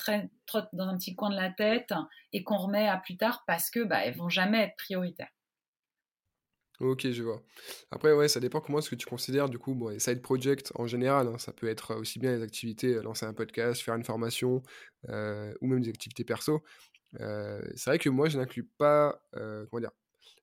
[0.46, 1.92] trottent dans un petit coin de la tête
[2.32, 5.30] et qu'on remet à plus tard parce que bah, elles vont jamais être prioritaires.
[6.80, 7.42] Ok, je vois.
[7.90, 10.72] Après, ouais, ça dépend comment est-ce que tu considères, du coup, bon, les side projects
[10.76, 13.96] en général, hein, ça peut être aussi bien les activités, euh, lancer un podcast, faire
[13.96, 14.62] une formation,
[15.06, 16.62] ou même des activités perso.
[17.18, 19.92] c'est vrai que moi, je n'inclus pas, comment dire,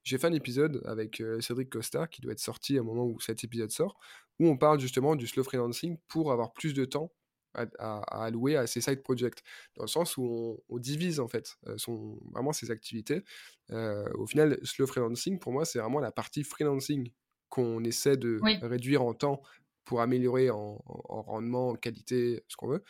[0.08, 3.43] j'ai fait un épisode avec Cédric Costa, qui doit être sorti au moment où cet
[3.43, 4.00] épisode sort,
[4.39, 7.12] où on parle justement du slow freelancing pour avoir plus de temps
[7.54, 9.43] à, allouer à ces side projects,
[9.76, 13.24] dans le sens où on, divise en fait son, vraiment ces activités.
[13.70, 17.12] au final, slow freelancing, pour moi, c'est vraiment la partie freelancing
[17.50, 19.41] qu'on essaie de réduire en temps
[19.88, 22.84] pour améliorer en, rendement, en qualité, ce qu'on veut.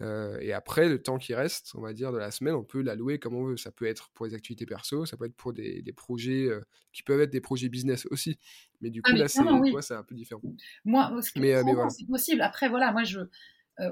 [0.00, 2.80] Euh, et après, le temps qui reste, on va dire, de la semaine, on peut
[2.82, 3.56] l'allouer comme on veut.
[3.56, 6.60] Ça peut être pour les activités perso, ça peut être pour des, projets euh,
[6.92, 8.38] qui peuvent être des projets business aussi.
[8.80, 10.40] Mais du ah, coup, là, c'est un peu différent.
[10.84, 11.90] Moi, mais, euh, voilà.
[11.90, 12.40] c'est possible.
[12.42, 13.20] Après, voilà, moi, je.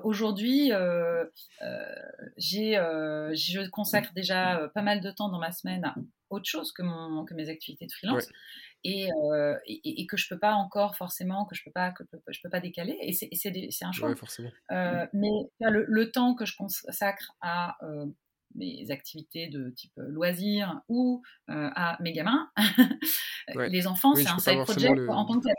[0.05, 0.71] Aujourd'hui,
[2.37, 5.95] j'ai, je consacre déjà pas mal de temps dans ma semaine à
[6.29, 8.29] autre chose que, mon, que mes activités de freelance.
[8.87, 12.41] Euh, et, et, que je peux pas encore forcément, que je peux pas, que je
[12.43, 12.97] peux pas décaler.
[13.01, 14.15] Et c'est un choix.
[14.71, 18.07] Euh, mais le, temps que je consacre à euh,
[18.55, 22.51] mes activités de type loisirs ou à mes gamins,
[23.69, 25.55] les enfants, c'est un side project en tant que tel.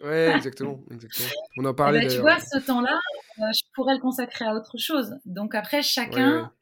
[0.00, 1.28] Ouais, exactement, exactement.
[1.58, 2.00] On en parlait.
[2.04, 2.98] Eh ben, tu vois, ce temps-là,
[3.38, 5.16] je pourrais le consacrer à autre chose.
[5.24, 6.52] Donc après, chacun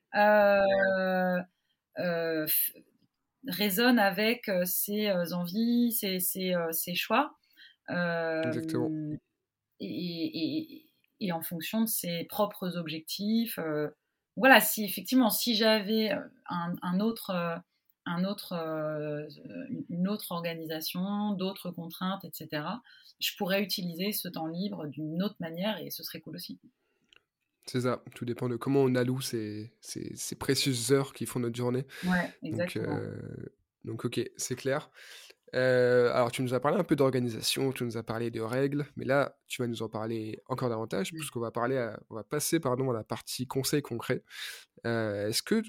[3.48, 7.36] résonne avec ses envies, ses, ses, choix.
[7.88, 8.90] Exactement.
[9.80, 10.86] Et,
[11.20, 13.58] et, en fonction de ses propres objectifs.
[14.36, 16.10] voilà, si effectivement, si j'avais
[16.48, 17.62] un, un, autre
[18.06, 18.54] un autre,
[19.88, 22.64] une autre organisation, d'autres contraintes, etc.,
[23.20, 26.58] je pourrais utiliser ce temps libre d'une autre manière et ce serait cool aussi.
[27.66, 31.56] C'est ça, tout dépend de comment on alloue ces, ces, précieuses heures qui font notre
[31.56, 31.86] journée.
[32.04, 33.00] Ouais, exactement.
[33.84, 34.90] Donc, ok, c'est clair.
[35.52, 39.04] alors, tu nous as parlé un peu d'organisation, tu nous as parlé de règles, mais
[39.04, 41.16] là, tu vas nous en parler encore davantage, mmh.
[41.16, 44.24] puisqu'on va parler, on va passer pardon à la partie conseils concrets.
[44.84, 45.62] Est-ce que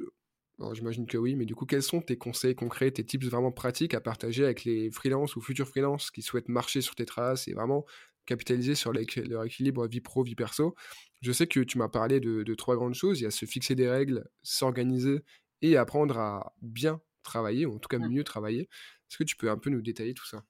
[0.74, 3.94] J'imagine que oui, mais du coup, quels sont tes conseils concrets, tes tips vraiment pratiques
[3.94, 7.54] à partager avec les freelances ou futurs freelances qui souhaitent marcher sur tes traces et
[7.54, 7.86] vraiment
[8.26, 10.76] capitaliser sur leur équilibre vie pro, vie perso
[11.22, 13.20] Je sais que tu m'as parlé de, trois grandes choses.
[13.20, 15.24] Il y a se fixer des règles, s'organiser
[15.62, 18.64] et apprendre à bien travailler, ou en tout cas mieux travailler.
[19.10, 20.44] Est-ce que tu peux un peu nous détailler tout ça?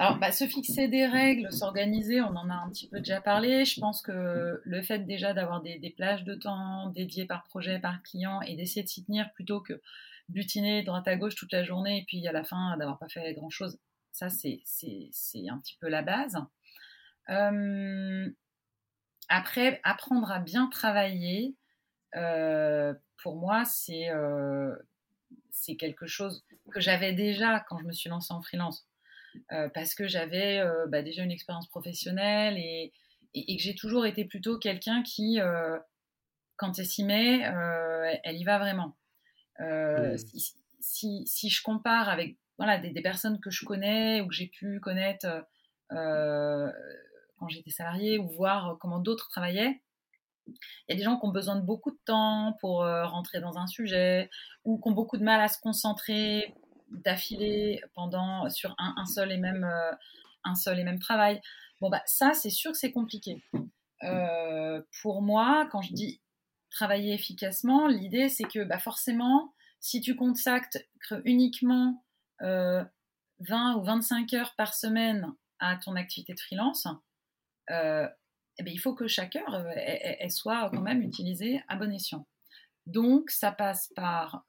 [0.00, 3.64] Alors, bah, se fixer des règles, s'organiser, on en a un petit peu déjà parlé.
[3.64, 8.00] Je pense que le fait déjà d'avoir des, plages de temps dédiées par projet, par
[8.04, 9.80] client, et d'essayer de s'y tenir plutôt que
[10.28, 13.34] butiner droite à gauche toute la journée et puis à la fin d'avoir pas fait
[13.34, 13.78] grand-chose,
[14.12, 14.62] ça c'est
[15.48, 16.36] un petit peu la base.
[17.30, 18.30] Euh,
[19.28, 21.54] après, apprendre à bien travailler,
[22.16, 24.76] euh, pour moi, euh,
[25.50, 28.88] c'est quelque chose que j'avais déjà quand je me suis lancée en freelance
[29.52, 32.92] euh, parce que j'avais euh, bah, déjà une expérience professionnelle et,
[33.34, 35.78] et, que j'ai toujours été plutôt quelqu'un qui, euh,
[36.56, 37.40] quand elle s'y met,
[38.24, 38.96] elle y va vraiment.
[39.58, 40.16] Mmh.
[40.80, 44.80] Si, si, je compare avec voilà, des, personnes que je connais ou que j'ai pu
[44.80, 45.26] connaître
[45.90, 49.80] quand j'étais salariée ou voir comment d'autres travaillaient,
[50.46, 50.54] il
[50.90, 53.66] y a des gens qui ont besoin de beaucoup de temps pour rentrer dans un
[53.66, 54.28] sujet
[54.64, 56.54] ou qui ont beaucoup de mal à se concentrer
[56.90, 59.92] d'affilée pendant sur un, seul et même euh,
[60.44, 61.40] un seul et même travail.
[61.80, 63.42] Bon bah ça c'est sûr que c'est compliqué.
[64.04, 66.20] Euh, pour moi, quand je dis
[66.70, 70.78] travailler efficacement, l'idée c'est que bah, forcément, si tu consacres
[71.24, 72.04] uniquement
[72.40, 76.86] 20 euh, ou 25 heures par semaine à ton activité de freelance,
[77.70, 82.26] eh bien, il faut que chaque heure elle, soit quand même utilisée à bon escient.
[82.86, 84.44] Donc ça passe par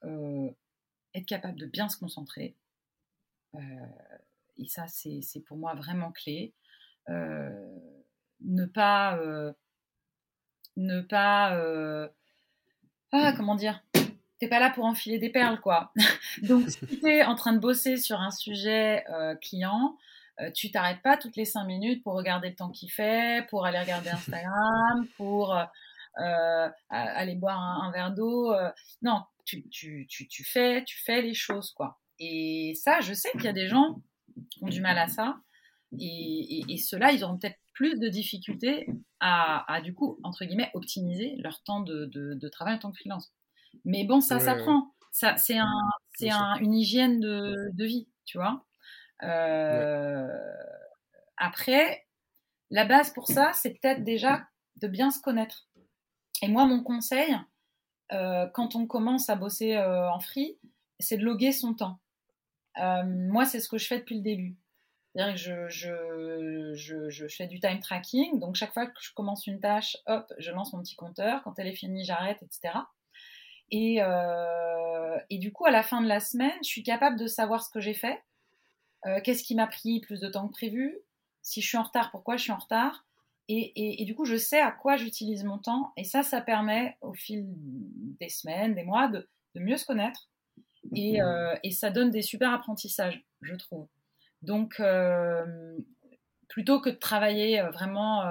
[1.14, 2.56] être capable de bien se concentrer.
[3.56, 3.60] Euh,
[4.58, 6.54] et ça, c'est pour moi vraiment clé.
[7.10, 7.78] Euh,
[8.42, 9.18] ne pas.
[9.18, 9.54] Euh,
[10.76, 11.54] ne pas.
[13.12, 13.84] ah, comment dire?
[14.40, 15.92] T'es pas là pour enfiler des perles, quoi.
[16.44, 19.04] Donc, si tu es en train de bosser sur un sujet
[19.42, 19.98] client,
[20.56, 23.80] tu t'arrêtes pas toutes les cinq minutes pour regarder le temps qu'il fait, pour aller
[23.80, 25.58] regarder Instagram, pour
[26.90, 28.56] aller boire un verre d'eau.
[29.02, 30.08] non, tu,
[30.46, 32.00] fais, tu fais les choses, quoi.
[32.20, 34.02] Et ça, je sais qu'il y a des gens
[34.50, 35.38] qui ont du mal à ça.
[35.98, 38.88] Et, et, ceux-là, ils auront peut-être plus de difficultés
[39.22, 43.32] à, du coup, entre guillemets, optimiser leur temps de, travail en tant que freelance.
[43.86, 44.94] Mais bon, ça s'apprend.
[45.12, 48.66] Ça, c'est un, une hygiène de, vie, tu vois.
[49.24, 50.28] Euh,
[51.38, 52.06] après,
[52.70, 55.68] la base pour ça, c'est peut-être déjà de bien se connaître.
[56.42, 57.36] Et moi, mon conseil,
[58.12, 60.58] euh, quand on commence à bosser euh, en free,
[61.00, 62.00] c'est de loguer son temps.
[62.80, 64.58] Euh, moi, c'est ce que je fais depuis le début.
[65.14, 68.40] C'est-à-dire que je, je, je, fais du time tracking.
[68.40, 71.42] Donc, chaque fois que je commence une tâche, hop, je lance mon petit compteur.
[71.44, 72.76] Quand elle est finie, j'arrête, etc.
[73.72, 74.00] Et,
[75.30, 77.70] et, du coup, à la fin de la semaine, je suis capable de savoir ce
[77.70, 78.22] que j'ai fait.
[79.24, 80.98] Qu'est-ce qui m'a pris plus de temps que prévu?
[81.42, 83.06] Si je suis en retard, pourquoi je suis en retard?
[83.52, 85.92] Et, du coup, je sais à quoi j'utilise mon temps.
[85.98, 90.30] Et ça, ça permet au fil des semaines, des mois, de, mieux se connaître.
[90.96, 93.88] Et, euh, et, ça donne des super apprentissages, je trouve.
[94.44, 95.76] Donc, euh,
[96.48, 98.22] plutôt que de travailler euh, vraiment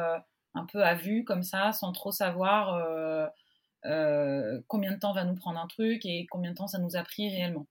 [0.54, 3.28] un peu à vue, comme ça, sans trop savoir
[3.82, 7.02] combien de temps va nous prendre un truc et combien de temps ça nous a
[7.02, 7.66] pris réellement.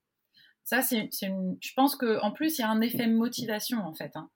[0.67, 4.11] Ça, c'est, je pense qu'en plus, il y a un effet motivation, en fait.
[4.17, 4.29] Hein.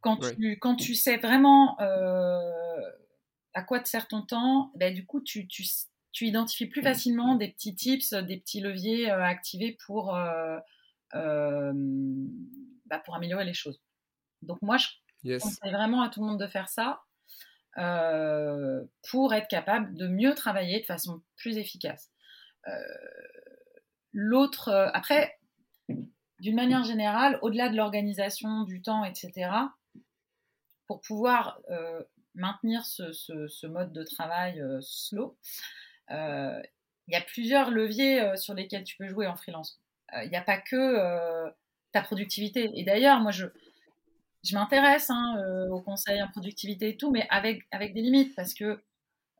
[0.00, 2.38] Quand, tu, quand tu sais vraiment euh,
[3.52, 5.64] à quoi te sert ton temps, ben, du coup, tu, tu,
[6.12, 10.60] tu, identifies plus facilement des petits tips, des petits leviers euh, à activer pour, euh,
[11.12, 13.80] bah, pour améliorer les choses.
[14.42, 14.86] Donc moi, je
[15.36, 17.02] conseille vraiment à tout le monde de faire ça
[17.76, 22.10] pour être capable de mieux travailler de façon plus efficace.
[24.12, 25.38] L'autre, après,
[26.40, 29.50] d'une manière générale, au-delà de l'organisation du temps, etc.,
[30.86, 32.02] pour pouvoir euh,
[32.34, 35.38] maintenir ce, mode de travail euh, slow,
[36.10, 36.60] euh,
[37.06, 39.80] il y a plusieurs leviers sur lesquels tu peux jouer en freelance.
[40.22, 41.50] Il n'y a pas que
[41.92, 42.70] ta productivité.
[42.74, 43.46] Et d'ailleurs, moi, je,
[44.44, 48.54] je m'intéresse hein, au conseil en productivité et tout, mais avec, avec des limites, parce
[48.54, 48.82] que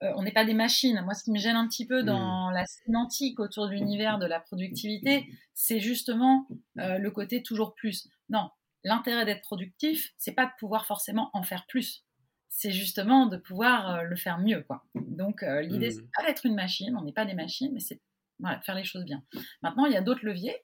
[0.02, 0.98] on n'est pas des machines.
[1.04, 2.54] Moi, ce qui me gêne un petit peu dans mmh.
[2.54, 8.08] la sémantique autour de l'univers de la productivité, c'est justement le côté toujours plus.
[8.30, 8.48] Non,
[8.82, 12.06] l'intérêt d'être productif, c'est pas de pouvoir forcément en faire plus.
[12.48, 14.84] C'est justement de pouvoir le faire mieux, quoi.
[14.94, 16.10] Donc, l'idée, c'est mmh.
[16.16, 16.96] pas d'être une machine.
[16.96, 18.00] On n'est pas des machines, mais c'est
[18.38, 19.22] voilà, de faire les choses bien.
[19.62, 20.56] Maintenant, il y a d'autres leviers.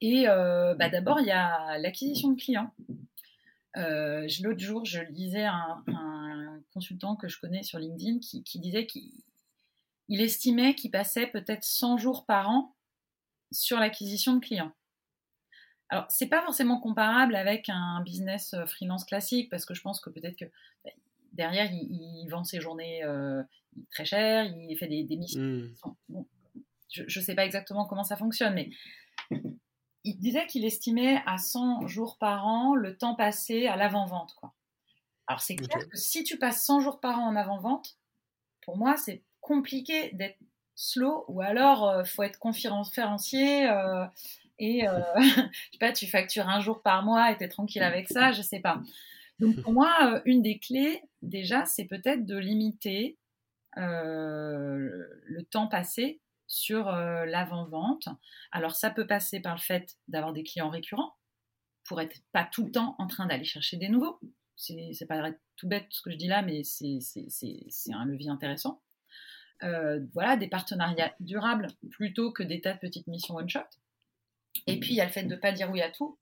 [0.00, 2.70] Et bah, d'abord, il y a l'acquisition de clients.
[3.74, 5.82] L'autre jour, je lisais un,
[6.72, 9.12] consultant que je connais sur LinkedIn qui, disait qu'il
[10.08, 12.74] estimait qu'il passait peut-être 100 jours par an
[13.50, 14.72] sur l'acquisition de clients.
[15.90, 20.00] Alors, c'est pas forcément comparable avec un business euh, freelance classique, parce que je pense
[20.00, 20.46] que peut-être que
[20.84, 20.90] bah,
[21.32, 23.42] derrière, il, vend ses journées euh,
[23.90, 25.42] très chères, il fait des, missions.
[25.42, 26.22] Mmh.
[26.88, 28.70] je ne sais pas exactement comment ça fonctionne, mais
[30.04, 34.34] il disait qu'il estimait à 100 jours par an le temps passé à l'avant-vente.
[34.34, 34.52] Quoi.
[35.26, 37.96] Alors c'est clair que si tu passes 100 jours par an en avant-vente,
[38.64, 40.38] pour moi c'est compliqué d'être
[40.74, 44.06] slow ou alors il euh, faut être conférencier euh,
[44.58, 45.30] et euh, je
[45.72, 48.42] sais pas, tu factures un jour par mois et tu es tranquille avec ça, je
[48.42, 48.80] sais pas.
[49.38, 53.18] Donc pour moi, une des clés déjà, c'est peut-être de limiter
[53.76, 56.20] le temps passé
[56.52, 58.08] sur l'avant-vente.
[58.50, 61.16] Alors ça peut passer par le fait d'avoir des clients récurrents
[61.84, 64.20] pour être pas tout le temps en train d'aller chercher des nouveaux
[64.56, 66.98] c'est pas tout bête ce que je dis là, mais c'est
[67.92, 68.80] un levier intéressant.
[69.62, 73.60] Euh, voilà, des partenariats durables plutôt que des tas de petites missions one-shot.
[74.66, 76.18] Et puis, il y a le fait de ne pas dire oui à tout.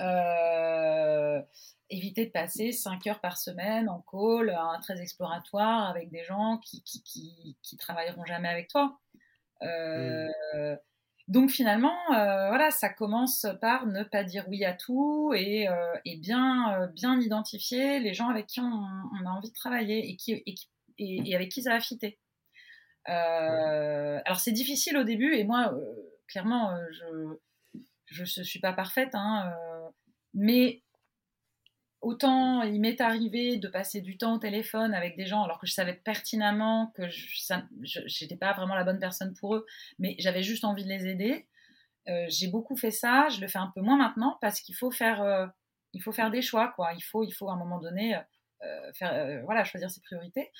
[0.00, 1.42] Euh,
[1.90, 6.58] éviter de passer 5 heures par semaine en call, un très exploratoire avec des gens
[6.58, 9.00] qui, qui, qui, travailleront jamais avec toi.
[9.62, 10.76] Euh, mmh.
[11.28, 15.94] Donc finalement, euh, voilà, ça commence par ne pas dire oui à tout et, euh,
[16.20, 20.42] bien, euh, bien identifier les gens avec qui on, a envie de travailler et, qui,
[20.98, 22.18] et, avec qui ça va fitter.
[23.04, 25.74] alors c'est difficile au début et moi,
[26.28, 26.74] clairement,
[28.06, 29.52] je ne suis pas parfaite, hein,
[30.32, 30.82] mais
[32.08, 35.66] autant il m'est arrivé de passer du temps au téléphone avec des gens alors que
[35.66, 39.66] je savais pertinemment que je n'étais pas vraiment la bonne personne pour eux,
[39.98, 41.46] mais j'avais juste envie de les aider.
[42.08, 44.90] Euh, j'ai beaucoup fait ça, je le fais un peu moins maintenant parce qu'il faut
[44.90, 45.46] faire, euh,
[46.00, 46.94] faut faire des choix, quoi.
[46.94, 50.50] Il faut, il faut à un moment donné euh, faire, voilà, choisir ses priorités.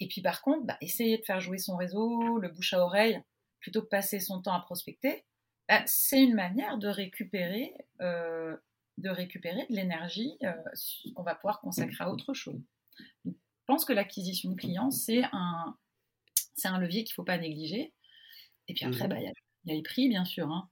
[0.00, 3.20] Et puis par contre, bah, essayer de faire jouer son réseau, le bouche à oreille,
[3.60, 5.26] plutôt que passer son temps à prospecter,
[5.68, 7.74] bah, c'est une manière de récupérer
[8.98, 10.52] de récupérer de l'énergie euh,
[11.14, 12.60] qu'on va pouvoir consacrer à autre chose.
[13.24, 13.30] je
[13.66, 15.76] pense que l'acquisition de clients, c'est un,
[16.54, 17.92] c'est un levier qu'il ne faut pas négliger.
[18.66, 19.10] Et puis après, mmh.
[19.10, 20.50] bah, il y, a les prix, bien sûr.
[20.50, 20.68] Hein.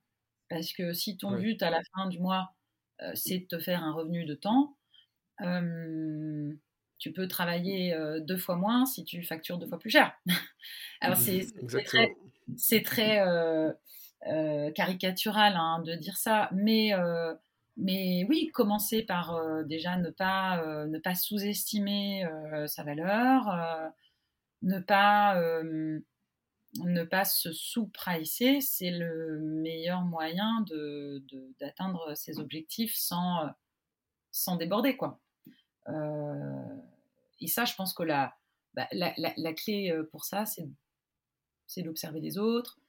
[0.49, 2.55] parce que si ton but à la fin du mois,
[3.01, 4.77] euh, c'est de te faire un revenu de temps,
[6.99, 10.13] tu peux travailler euh, deux fois moins si tu factures deux fois plus cher.
[11.01, 11.47] Alors c'est,
[12.57, 13.21] c'est très,
[14.75, 16.93] caricatural hein, de dire ça, mais
[17.77, 23.93] mais oui, commencer par euh, déjà ne pas, euh, pas sous-estimer euh, sa valeur,
[24.63, 30.65] ne pas, ne pas se sous-pricer, c'est le meilleur moyen
[31.61, 33.51] d'atteindre de, ses objectifs sans,
[34.33, 34.97] sans déborder.
[34.97, 35.21] Quoi.
[37.41, 38.35] et ça, je pense que la,
[38.73, 42.81] bah, la, la, clé pour ça, c'est d'observer les autres,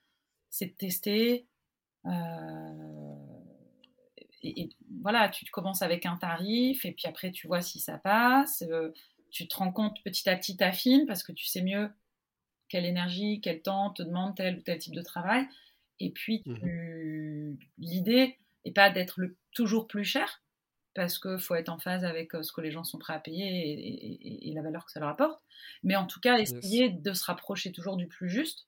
[0.50, 1.46] c'est de tester
[4.44, 4.70] et,
[5.02, 8.64] voilà, tu commences avec un tarif et puis après tu vois si ça passe.
[8.64, 8.94] Euh,
[9.32, 11.90] tu te rends compte petit à petit, t'affines parce que tu sais mieux
[12.70, 15.48] quelle énergie, quel temps te demande tel ou tel type de travail.
[16.00, 19.22] Et puis mmh l'idée n'est pas d'être
[19.54, 20.44] toujours plus cher
[20.94, 23.20] parce qu'il faut être en phase avec euh, ce que les gens sont prêts à
[23.20, 25.42] payer et, la valeur que ça leur apporte.
[25.84, 28.68] Mais en tout cas, essayer de se rapprocher toujours du plus juste.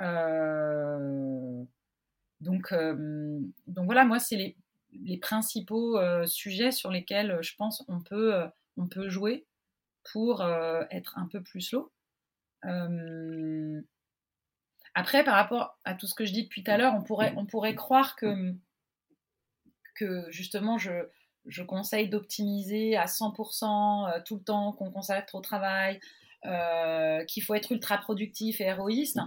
[0.00, 1.64] Euh,
[2.40, 2.72] donc,
[3.66, 4.56] donc voilà, moi, c'est les,
[4.92, 9.46] les principaux euh, sujets sur lesquels euh, je pense on peut, euh, on peut jouer
[10.12, 10.42] pour
[10.90, 11.92] être un peu plus slow.
[14.94, 17.34] Après, par rapport à tout ce que je dis depuis tout à l'heure, on pourrait,
[17.36, 18.54] on pourrait croire que,
[19.94, 21.06] que justement, je,
[21.44, 26.00] je conseille d'optimiser à 100% tout le temps qu'on consacre au travail,
[27.28, 29.20] qu'il faut être ultra productif et héroïste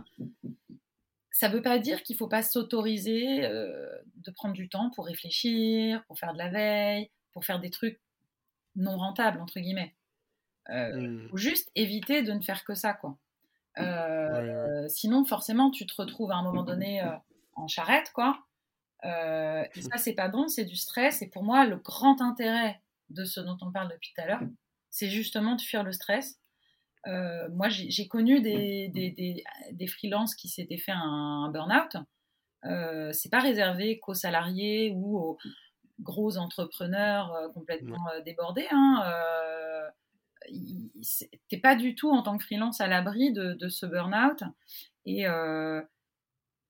[1.34, 4.92] ça ne veut pas dire qu'il ne faut pas s'autoriser euh, de prendre du temps
[4.92, 8.00] pour réfléchir, pour faire de la veille, pour faire des trucs
[8.76, 9.96] non rentables, entre guillemets.
[10.70, 11.30] Il euh, mmh.
[11.30, 13.18] faut juste éviter de ne faire que ça, quoi.
[13.80, 17.04] Euh, sinon, forcément, tu te retrouves à un moment donné
[17.56, 18.40] en charrette, quoi.
[19.04, 21.24] et ça, c'est pas bon, c'est du stress.
[21.24, 22.80] Et pour moi, le grand intérêt
[23.10, 24.44] de ce dont on parle depuis tout à l'heure,
[24.92, 26.40] c'est justement de fuir le stress.
[27.06, 31.98] Moi, j'ai connu des, des, des, des freelances qui s'étaient fait un, burn-out.
[32.66, 35.38] Euh, c'est pas réservé qu'aux salariés ou aux
[36.00, 38.68] gros entrepreneurs complètement débordés.
[38.72, 39.04] Hein,
[41.50, 44.44] t'es pas du tout en tant que freelance à l'abri de, ce burn-out.
[45.06, 45.82] Et, euh,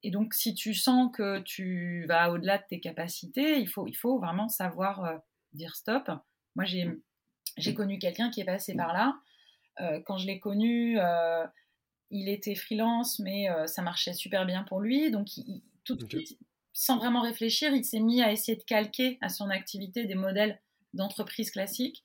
[0.04, 3.96] et donc, si tu sens que tu vas au-delà de tes capacités, il faut, il
[3.96, 5.18] faut vraiment savoir euh,
[5.54, 6.10] dire stop.
[6.56, 9.16] Moi, j'ai connu quelqu'un qui est passé par là.
[9.82, 10.98] Euh, quand je l'ai connu,
[12.10, 15.12] il était freelance, mais ça marchait super bien pour lui.
[15.12, 15.28] Donc,
[15.84, 15.98] tout,
[16.74, 20.60] sans vraiment réfléchir, il s'est mis à essayer de calquer à son activité des modèles
[20.94, 22.04] d'entreprise classiques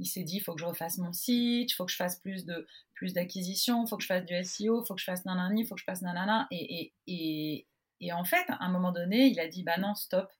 [0.00, 2.16] il s'est dit, il faut que je refasse mon site, il faut que je fasse
[2.16, 5.04] plus de plus d'acquisitions, il faut que je fasse du SEO, il faut que je
[5.04, 6.48] fasse nanani, il faut que je fasse nanana.
[6.50, 7.66] Et, et,
[8.00, 10.32] et, en fait, à un moment donné, il a dit, bah non, stop.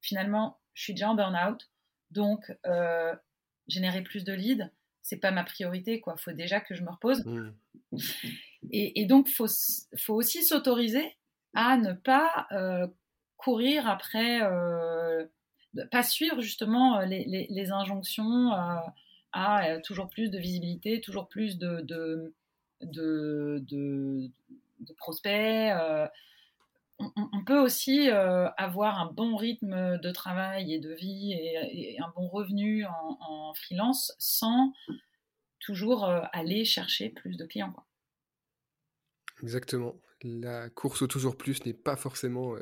[0.00, 1.70] Finalement, je suis déjà en burn-out,
[2.10, 3.14] donc euh,
[3.68, 4.68] générer plus de leads,
[5.04, 6.16] c'est pas ma priorité, quoi.
[6.16, 7.24] Faut déjà que je me repose.
[7.26, 7.52] Mmh.
[8.72, 9.46] Et, donc, faut,
[9.98, 11.16] faut aussi s'autoriser
[11.52, 12.86] à ne pas euh,
[13.36, 15.26] courir après, euh,
[15.92, 18.50] pas suivre justement les, les, les injonctions
[19.32, 22.32] à euh, toujours plus de visibilité, toujours plus de, de,
[22.80, 24.30] de,
[24.96, 25.70] prospects.
[27.00, 31.98] Euh, on, peut aussi euh, avoir un bon rythme de travail et de vie et,
[32.00, 34.72] un bon revenu en, freelance sans
[35.60, 37.74] toujours aller chercher plus de clients.
[39.42, 39.94] Exactement.
[40.22, 42.54] La course au toujours plus n'est pas forcément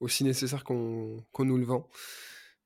[0.00, 1.88] aussi nécessaire qu'on nous le vend.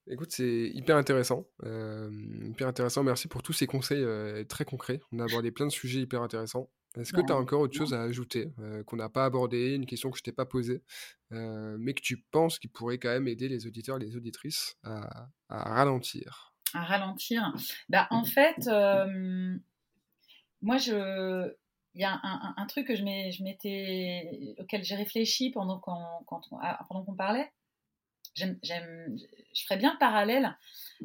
[0.08, 1.46] Écoute, c'est hyper intéressant.
[1.62, 3.02] hyper intéressant.
[3.04, 4.04] Merci pour tous ces conseils
[4.46, 5.00] très concrets.
[5.12, 6.70] On a abordé plein de sujets hyper intéressants.
[6.96, 8.52] Est-ce que tu as encore autre chose à ajouter
[8.86, 10.82] qu'on n'a pas abordé, une question que je t'ai pas posée,
[11.30, 16.54] mais que tu penses qui pourrait quand même aider les auditeurs, les auditrices à, ralentir?
[16.74, 17.52] À ralentir.
[17.88, 18.68] Bah, en fait,
[20.60, 21.52] moi, je,
[21.94, 22.20] il y a
[22.56, 27.50] un, truc que je m'étais, auquel j'ai réfléchi pendant qu'on parlait.
[28.34, 30.56] J'aime, je ferais bien le parallèle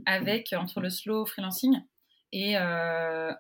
[0.06, 1.82] avec entre le slow freelancing
[2.32, 3.34] et euh,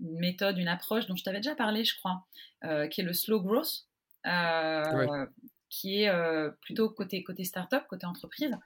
[0.00, 2.26] une méthode, une approche dont je t'avais déjà parlé, je crois,
[2.64, 3.86] euh, qui est le slow growth,
[4.26, 5.26] euh,
[5.68, 6.12] qui est
[6.60, 8.56] plutôt côté côté startup, côté entreprise.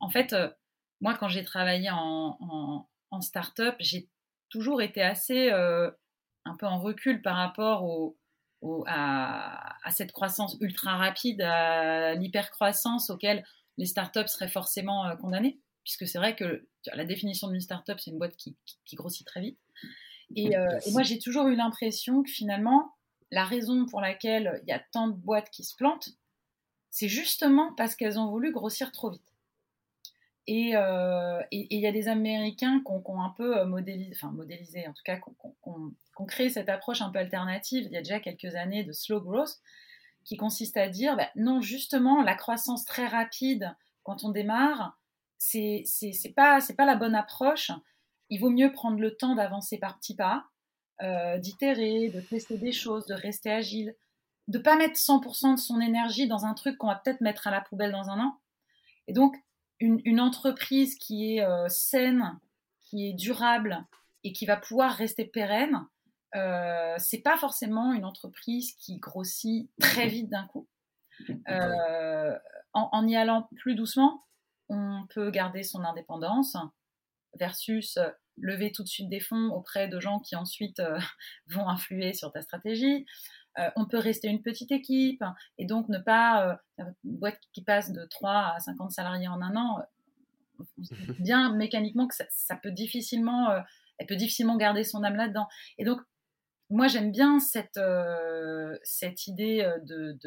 [0.00, 0.34] En fait,
[1.00, 4.08] moi, quand j'ai travaillé en, en, en startup, j'ai
[4.50, 8.16] toujours été assez un peu en recul par rapport au,
[8.86, 13.44] à, à, cette croissance ultra rapide, à l'hypercroissance auquel
[13.76, 18.10] les startups seraient forcément euh, condamnées, puisque c'est vrai que la définition d'une startup, c'est
[18.10, 18.56] une boîte qui,
[18.94, 19.58] grossit très vite.
[20.32, 22.94] Euh, et, moi, j'ai toujours eu l'impression que finalement,
[23.30, 26.10] la raison pour laquelle il y a tant de boîtes qui se plantent,
[26.90, 29.22] c'est justement parce qu'elles ont voulu grossir trop vite.
[30.46, 34.92] Et euh, il y a des Américains qui ont, un peu modélisé, enfin modélisé, en
[34.92, 35.22] tout cas, qui
[35.64, 39.20] ont, créé cette approche un peu alternative il y a déjà quelques années de slow
[39.20, 39.58] growth,
[40.24, 44.98] qui consiste à dire bah, non, justement, la croissance très rapide quand on démarre,
[45.38, 45.84] c'est
[46.36, 47.70] pas pas la bonne approche.
[48.30, 50.46] Il vaut mieux prendre le temps d'avancer par petits pas,
[51.02, 53.94] euh, d'itérer, de tester des choses, de rester agile,
[54.48, 57.50] de pas mettre 100% de son énergie dans un truc qu'on va peut-être mettre à
[57.50, 58.38] la poubelle dans un an.
[59.08, 59.36] Et donc
[59.80, 62.38] une, une entreprise qui est euh, saine,
[62.80, 63.84] qui est durable
[64.22, 65.86] et qui va pouvoir rester pérenne,
[66.34, 70.68] euh, c'est pas forcément une entreprise qui grossit très vite d'un coup.
[71.48, 72.36] Euh,
[72.72, 74.24] en, y allant plus doucement,
[74.68, 76.56] on peut garder son indépendance
[77.38, 77.98] versus
[78.36, 80.98] lever tout de suite des fonds auprès de gens qui ensuite euh,
[81.48, 83.06] vont influer sur ta stratégie.
[83.76, 85.22] on peut rester une petite équipe
[85.58, 89.54] et donc ne pas une boîte qui passe de 3 à 50 salariés en un
[89.56, 89.78] an.
[91.20, 93.54] bien mécaniquement que ça, ça peut difficilement,
[93.98, 95.46] elle peut difficilement garder son âme là-dedans.
[95.78, 96.00] Et donc
[96.70, 100.18] moi, j'aime bien cette, euh, cette idée euh, de,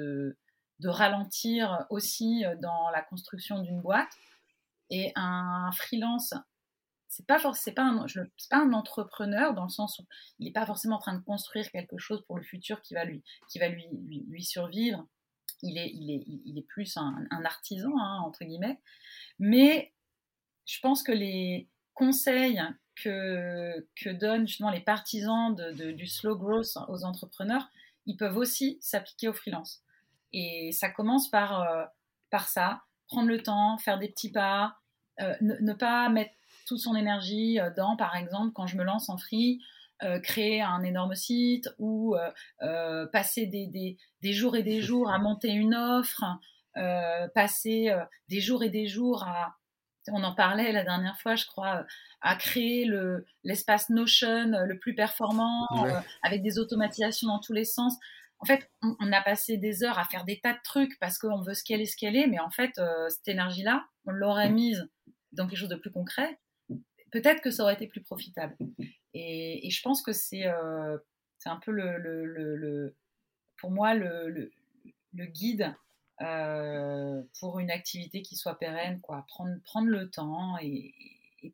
[0.80, 4.12] de, ralentir aussi euh, dans la construction d'une boîte.
[4.90, 6.34] Et un freelance,
[7.18, 8.06] c'est pas forcément pas un,
[8.52, 10.04] pas un entrepreneur dans le sens où
[10.38, 13.06] il n'est pas forcément en train de construire quelque chose pour le futur qui va
[13.06, 13.88] lui, qui va lui,
[14.30, 15.04] lui, survivre.
[15.64, 18.80] Il est, il est, il est plus un, artisan, hein, entre guillemets.
[19.40, 19.94] Mais
[20.68, 22.62] je pense que les conseils
[22.96, 27.68] que, que donnent justement les partisans de, du slow growth aux entrepreneurs,
[28.06, 29.82] ils peuvent aussi s'appliquer aux freelance.
[30.34, 31.84] Et ça commence par, euh,
[32.30, 34.78] par ça, prendre le temps, faire des petits pas,
[35.20, 36.36] euh, ne, pas mettre
[36.68, 39.62] toute son énergie euh, dans, par exemple, quand je me lance en free,
[40.22, 42.16] créer un énorme site ou
[43.12, 46.24] passer des, des, des, jours et des jours à monter une offre
[47.34, 47.92] passer
[48.30, 49.56] des jours et des jours à,
[50.12, 51.86] on en parlait la dernière fois, je crois,
[52.22, 55.68] à créer le, l'espace Notion le plus performant,
[56.24, 57.96] avec des automatisations dans tous les sens.
[58.40, 61.42] En fait, on, a passé des heures à faire des tas de trucs parce qu'on
[61.42, 64.88] veut scaler, scaler, mais en fait, cette énergie-là, on l'aurait mise
[65.32, 66.40] dans quelque chose de plus concret.
[67.18, 68.56] Peut-être que ça aurait été plus profitable.
[69.14, 70.46] Et, je pense que c'est,
[71.40, 72.96] c'est un peu le, le,
[73.58, 74.52] pour moi le,
[75.14, 75.74] guide
[76.22, 79.26] euh, pour une activité qui soit pérenne, quoi.
[79.28, 80.94] Prendre, prendre le temps et,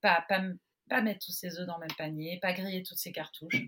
[0.02, 0.42] pas, pas,
[0.90, 3.62] pas, mettre tous ses œufs dans le même panier, pas griller toutes ses cartouches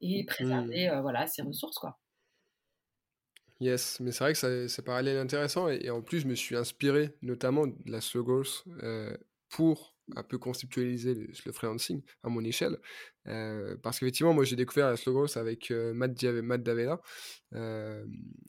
[0.00, 0.92] et préserver mmh.
[0.92, 1.98] euh, voilà, ses ressources, quoi.
[3.60, 6.56] Yes, mais c'est vrai que ça, ça parallèle intéressant et, en plus je me suis
[6.56, 9.16] inspiré notamment de la Slogos euh,
[9.48, 12.78] pour un peu conceptualiser le, le freelancing à mon échelle.
[13.26, 17.00] Euh, parce qu'effectivement, moi j'ai découvert la Slogos avec euh, Matt, Matt, Davella,
[17.54, 18.04] euh,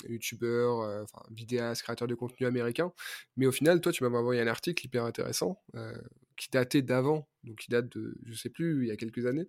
[0.08, 2.92] youtubeur, euh, enfin, vidéaste, créateur de contenu américain.
[3.38, 5.62] Mais au final, toi, tu m'avais envoyé un article hyper intéressant
[6.38, 9.48] qui datait d'avant, donc qui date de, je sais plus, il y a quelques années,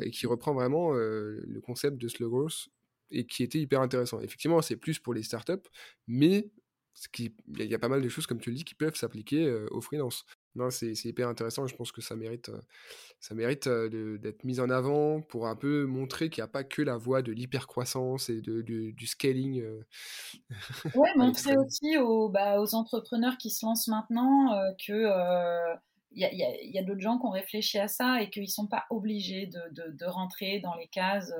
[0.00, 2.70] et qui reprend vraiment le concept de Slogos
[3.10, 4.20] et qui était hyper intéressant.
[4.20, 5.68] Effectivement, c'est plus pour les startups,
[6.06, 6.50] mais
[7.18, 9.82] il y, a pas mal de choses, comme tu le dis, qui peuvent s'appliquer au
[9.82, 10.24] freelance.
[10.56, 11.66] Non, c'est hyper intéressant.
[11.66, 12.50] Je pense que ça mérite,
[13.20, 16.82] ça mérite d'être mis en avant pour un peu montrer qu'il n'y a pas que
[16.82, 19.62] la voie de l'hypercroissance et de, du scaling.
[20.94, 25.06] Oui, montrer aussi aux, bah, aux, entrepreneurs qui se lancent maintenant que
[26.12, 28.84] il y a, d'autres gens qui ont réfléchi à ça et qu'ils ne sont pas
[28.88, 31.30] obligés de, de, rentrer dans les cases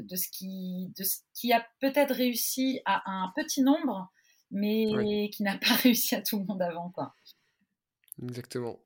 [0.00, 4.10] de, ce qui, de ce qui a peut-être réussi à un petit nombre
[4.52, 6.90] mais qui n'a pas réussi à tout le monde avant.
[6.90, 7.14] Quoi.
[8.22, 8.84] Exactement,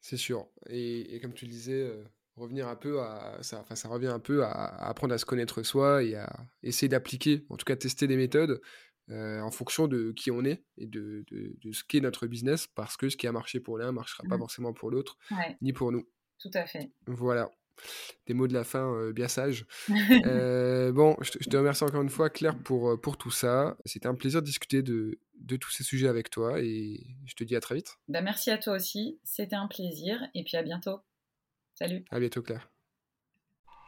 [0.00, 0.46] c'est sûr.
[0.68, 2.04] Et, comme tu le disais, euh,
[2.36, 4.50] revenir un peu à ça, enfin, ça revient un peu à,
[4.88, 6.28] apprendre à se connaître soi et à
[6.62, 8.60] essayer d'appliquer, en tout cas tester des méthodes
[9.10, 12.96] euh, en fonction de qui on est et de, de, ce qu'est notre business, parce
[12.96, 14.40] que ce qui a marché pour l'un ne marchera pas mmh.
[14.40, 15.16] forcément pour l'autre,
[15.62, 16.06] ni pour nous.
[16.38, 16.92] Tout à fait.
[17.06, 17.50] Voilà
[18.26, 19.66] des mots de la fin euh, bien sages.
[20.26, 23.76] Euh, bon, je te, remercie encore une fois, Claire, pour, euh, pour tout ça.
[23.84, 27.44] C'était un plaisir de discuter de, de, tous ces sujets avec toi et je te
[27.44, 27.96] dis à très vite.
[28.08, 31.00] Bah, merci à toi aussi, c'était un plaisir et puis à bientôt.
[31.74, 32.04] Salut.
[32.10, 32.70] À bientôt, Claire.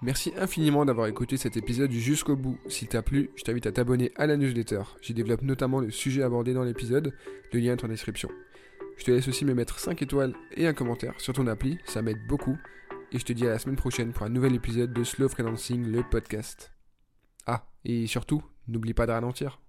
[0.02, 2.58] Merci infiniment d'avoir écouté cet épisode jusqu'au bout.
[2.68, 4.82] S'il t'a plu, je t'invite à t'abonner à la newsletter.
[5.02, 7.12] J'y développe notamment le sujet abordé dans l'épisode.
[7.52, 8.30] Le lien est en description.
[8.96, 12.02] Je te laisse aussi me mettre 5 étoiles et un commentaire sur ton appli, ça
[12.02, 12.56] m'aide beaucoup
[13.12, 15.84] et je te dis à la semaine prochaine pour un nouvel épisode de Slow Freelancing,
[15.84, 16.72] le podcast.
[17.46, 19.60] Ah, et surtout, n'oublie pas de ralentir.